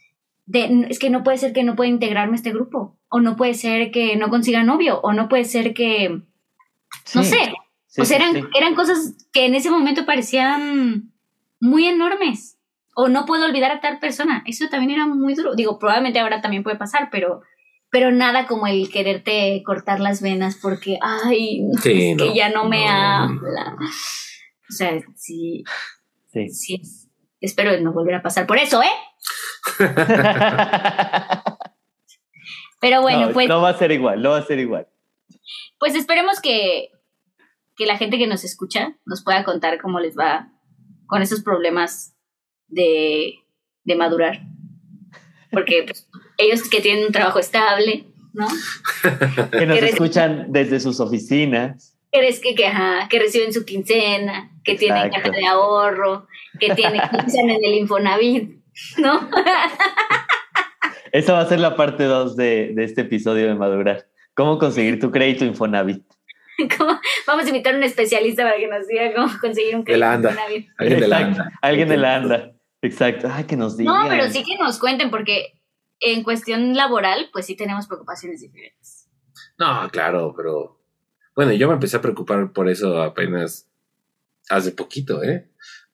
[0.48, 3.36] De, es que no puede ser que no pueda integrarme a este grupo, o no
[3.36, 6.22] puede ser que no consiga novio, o no puede ser que,
[7.14, 7.54] no sé,
[7.98, 11.12] o sea, eran, eran cosas que en ese momento parecían
[11.60, 12.58] muy enormes,
[12.96, 16.42] o no puedo olvidar a tal persona, eso también era muy duro, digo, probablemente ahora
[16.42, 17.42] también puede pasar, pero
[17.92, 23.76] pero nada como el quererte cortar las venas porque, ay, que ya no me habla.
[24.70, 25.64] O sea, sí,
[26.52, 26.82] sí.
[27.42, 28.92] espero no volver a pasar por eso, ¿eh?
[32.80, 33.48] pero bueno, pues...
[33.48, 34.88] No va a ser igual, no va a ser igual.
[35.78, 36.90] Pues esperemos que,
[37.76, 40.52] que la gente que nos escucha nos pueda contar cómo les va
[41.08, 42.16] con esos problemas
[42.68, 43.36] de,
[43.84, 44.42] de madurar.
[45.52, 46.08] Porque pues,
[46.38, 48.48] ellos que tienen un trabajo estable, ¿no?
[49.52, 51.98] que nos escuchan desde sus oficinas.
[52.12, 52.72] Que, que, que,
[53.10, 56.28] que reciben su quincena, que tienen caja de ahorro,
[56.60, 58.60] que tienen quincena en el Infonavit,
[58.98, 59.30] ¿no?
[61.12, 64.08] Esa va a ser la parte 2 de, de, este episodio de Madurar.
[64.34, 66.04] ¿Cómo conseguir tu crédito Infonavit?
[67.28, 70.70] Vamos a invitar a un especialista para que nos diga cómo conseguir un crédito Infonavit.
[70.78, 71.52] Alguien de la ANDA.
[71.62, 72.52] Alguien de la ANDA.
[72.82, 73.30] Exacto.
[73.32, 73.94] Ay, que nos digan.
[73.94, 75.60] No, pero sí que nos cuenten, porque
[76.00, 79.10] en cuestión laboral, pues sí tenemos preocupaciones diferentes.
[79.58, 80.80] No, claro, pero
[81.36, 83.70] bueno, yo me empecé a preocupar por eso apenas
[84.50, 85.50] hace poquito, ¿eh?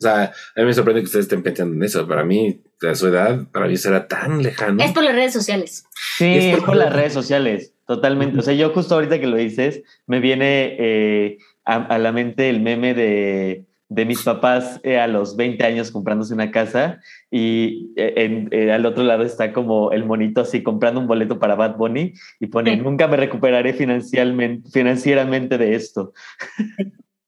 [0.06, 0.24] O sea,
[0.56, 2.08] a mí me sorprende que ustedes estén pensando en eso.
[2.08, 4.84] Para mí, a su edad, para mí eso era tan lejano.
[4.84, 5.86] Es por las redes sociales.
[6.18, 8.40] Sí, es por, las redes sociales, totalmente.
[8.40, 12.62] O sea, yo justo ahorita que lo dices, me viene eh, a la mente el
[12.62, 17.00] meme de de mis papás eh, a los 20 años comprándose una casa
[17.30, 21.56] y eh, eh, al otro lado está como el monito así comprando un boleto para
[21.56, 26.14] Bad Bunny y pone, nunca me recuperaré financieramente, financieramente de esto.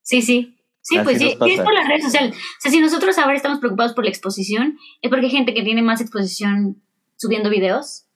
[0.02, 0.57] Sí, sí.
[0.88, 2.34] Sí, pues sí, es por las redes sociales.
[2.34, 5.62] O sea, si nosotros ahora estamos preocupados por la exposición, es porque hay gente que
[5.62, 6.80] tiene más exposición
[7.16, 8.06] subiendo videos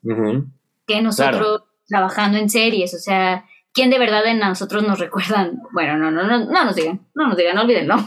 [0.87, 2.95] que nosotros trabajando en series.
[2.95, 5.61] O sea, quién de verdad en nosotros nos recuerdan.
[5.73, 7.97] Bueno, no, no, no, no nos digan, no nos digan, no olvídenlo.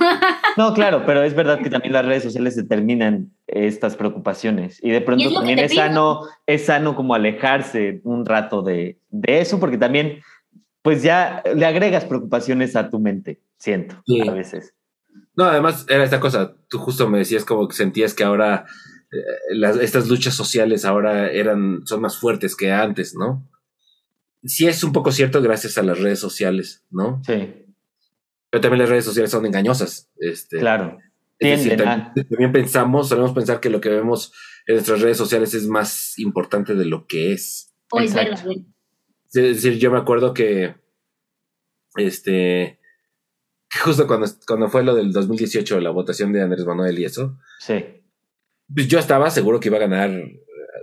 [0.57, 5.01] No, claro, pero es verdad que también las redes sociales determinan estas preocupaciones y de
[5.01, 10.21] pronto también es sano, es sano como alejarse un rato de, de, eso porque también
[10.81, 14.73] pues ya le agregas preocupaciones a tu mente, siento, a veces.
[15.35, 18.65] No, además era esta cosa, tú justo me decías como que sentías que ahora
[19.11, 19.17] eh,
[19.49, 23.47] las, estas luchas sociales ahora eran, son más fuertes que antes, ¿no?
[24.45, 27.21] sí es un poco cierto gracias a las redes sociales, ¿no?
[27.25, 27.65] Sí.
[28.49, 30.09] Pero también las redes sociales son engañosas.
[30.17, 30.97] Este, claro.
[31.39, 34.31] también, pensamos, solemos pensar que lo que vemos
[34.67, 37.73] en nuestras redes sociales es más importante de lo que es.
[37.91, 38.43] O es verdad.
[39.33, 40.75] Es decir, yo me acuerdo que
[41.95, 42.79] este
[43.83, 47.37] justo cuando, cuando fue lo del 2018, la votación de Andrés Manuel y eso.
[47.59, 47.85] Sí.
[48.73, 50.11] Pues yo estaba seguro que iba a ganar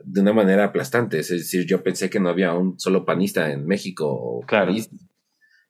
[0.05, 1.19] de una manera aplastante.
[1.21, 4.41] Es decir, yo pensé que no había un solo panista en México.
[4.47, 4.75] Claro.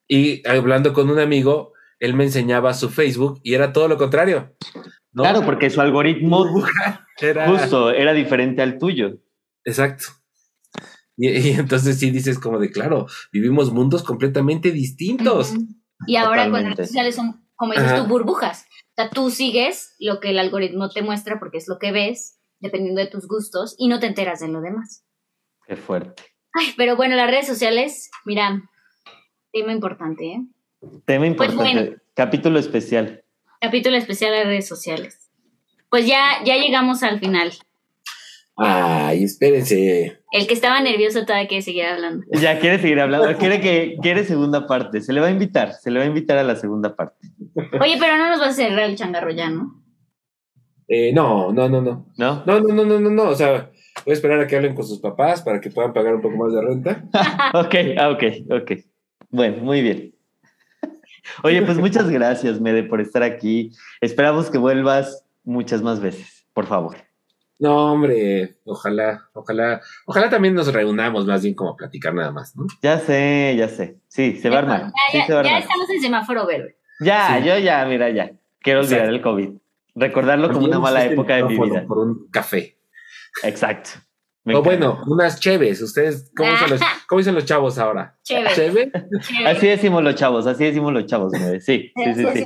[0.07, 4.55] Y hablando con un amigo, él me enseñaba su Facebook y era todo lo contrario.
[5.13, 6.45] Claro, porque su algoritmo
[7.21, 7.47] era...
[7.47, 9.19] justo era diferente al tuyo.
[9.63, 10.05] Exacto.
[11.15, 15.53] Y, entonces sí dices como de, claro, vivimos mundos completamente distintos.
[16.07, 18.65] Y ahora con las redes sociales son, como dices tú, burbujas.
[18.91, 22.39] O sea, tú sigues lo que el algoritmo te muestra porque es lo que ves
[22.63, 25.03] dependiendo de tus gustos, y no te enteras de lo demás.
[25.67, 26.23] Qué fuerte.
[26.53, 28.63] Ay, pero bueno, las redes sociales, mira,
[29.51, 30.45] tema importante, ¿eh?
[31.05, 31.97] Tema pues importante.
[32.13, 33.23] capítulo especial.
[33.59, 35.29] Capítulo especial de redes sociales.
[35.89, 37.51] Pues ya, ya llegamos al final.
[38.55, 40.19] Ay, espérense.
[40.31, 42.25] El que estaba nervioso todavía quiere seguir hablando.
[42.31, 45.01] Ya quiere seguir hablando, quiere que quiere segunda parte.
[45.01, 47.27] Se le va a invitar, se le va a invitar a la segunda parte.
[47.81, 49.81] Oye, pero no nos va a cerrar el changarro ya, ¿no?
[50.87, 52.07] Eh, no, no, no, no.
[52.17, 52.43] ¿No?
[52.45, 53.23] No, no, no, no, no, no.
[53.29, 53.71] O sea,
[54.05, 56.37] voy a esperar a que hablen con sus papás para que puedan pagar un poco
[56.37, 57.03] más de renta.
[57.53, 58.71] ok, ah, ok, ok.
[59.29, 60.13] Bueno, muy bien.
[61.43, 63.71] Oye, pues muchas gracias, Mede, por estar aquí.
[64.01, 66.97] Esperamos que vuelvas muchas más veces, por favor.
[67.63, 72.57] No, hombre, ojalá, ojalá, ojalá también nos reunamos más bien como a platicar nada más,
[72.57, 72.67] ¿no?
[72.81, 74.01] Ya sé, ya sé.
[74.09, 74.91] Sí, se va a armar.
[75.13, 76.75] Ya, se va ya estamos en semáforo verde.
[76.99, 78.31] Ya, yo ya, mira, ya.
[78.59, 79.51] Quiero olvidar el COVID.
[79.95, 81.85] Recordarlo como una mala época de mi vida.
[81.87, 82.77] Por un café.
[83.43, 83.91] Exacto.
[84.45, 85.81] O bueno, unas cheves.
[85.81, 86.51] Ustedes, ¿cómo,
[87.17, 88.17] dicen los, chavos ahora?
[88.23, 88.91] Cheve.
[89.45, 91.31] Así decimos los chavos, así decimos los chavos.
[91.61, 92.45] Sí, sí, sí.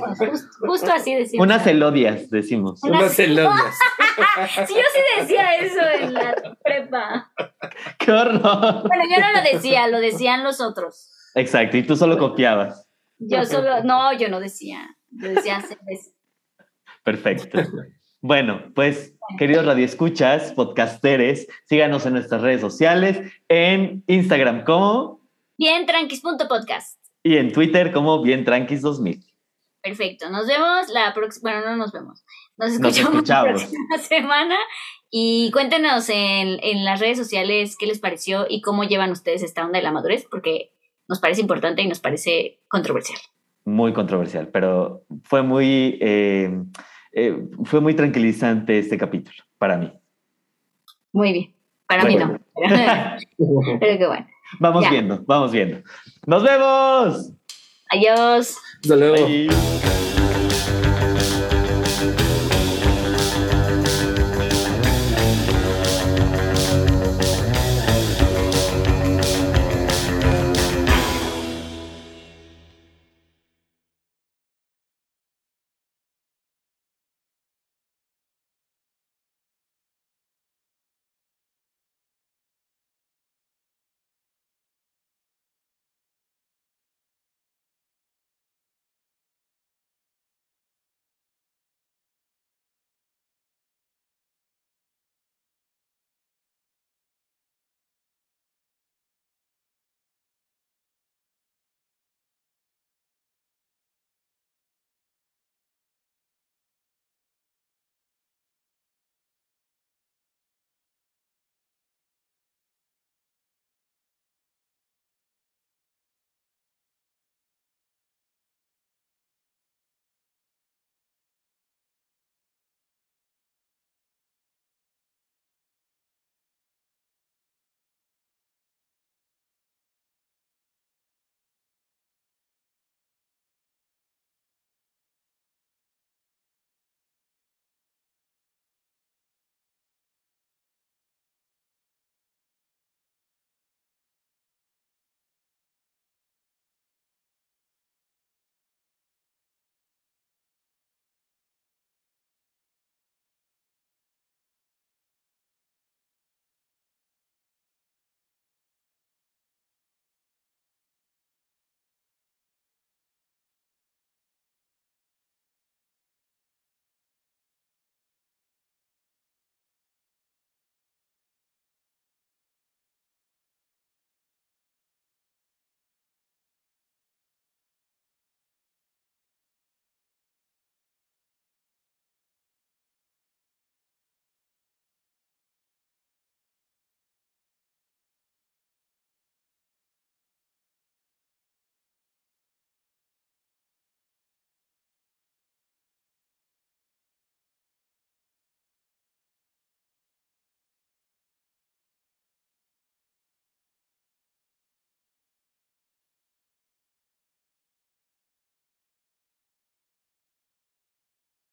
[0.60, 1.44] Justo así decimos.
[1.44, 2.80] Unas elodias, decimos.
[2.84, 3.78] Unas elodias.
[4.66, 7.32] sí, yo sí decía eso en la prepa.
[7.98, 8.86] ¡Qué horror!
[8.86, 11.10] Bueno, yo no lo decía, lo decían los otros.
[11.34, 12.88] Exacto, y tú solo copiabas.
[13.18, 14.96] Yo solo, no, yo no decía.
[15.10, 15.64] Yo decía
[17.02, 17.58] Perfecto.
[18.20, 25.20] Bueno, pues, queridos radioescuchas, podcasteres, síganos en nuestras redes sociales, en Instagram como
[25.58, 29.24] bientranquis.podcast y en Twitter como bientranquis2000.
[29.82, 32.24] Perfecto, nos vemos la próxima, bueno, no nos vemos,
[32.56, 34.56] nos escuchamos, la próxima semana
[35.10, 39.64] y cuéntenos en, en las redes sociales qué les pareció y cómo llevan ustedes esta
[39.64, 40.72] onda de la madurez, porque
[41.06, 43.18] nos parece importante y nos parece controversial.
[43.64, 45.98] Muy controversial, pero fue muy...
[46.00, 46.50] Eh,
[47.12, 49.92] eh, fue muy tranquilizante este capítulo para mí.
[51.12, 51.54] Muy bien.
[51.86, 52.38] Para mí no.
[53.80, 54.26] Pero, qué bueno.
[54.60, 55.82] Vamos viendo, vamos viendo.
[56.26, 57.32] ¡Nos vemos!
[57.90, 58.56] Adiós.
[58.82, 59.26] Hasta luego.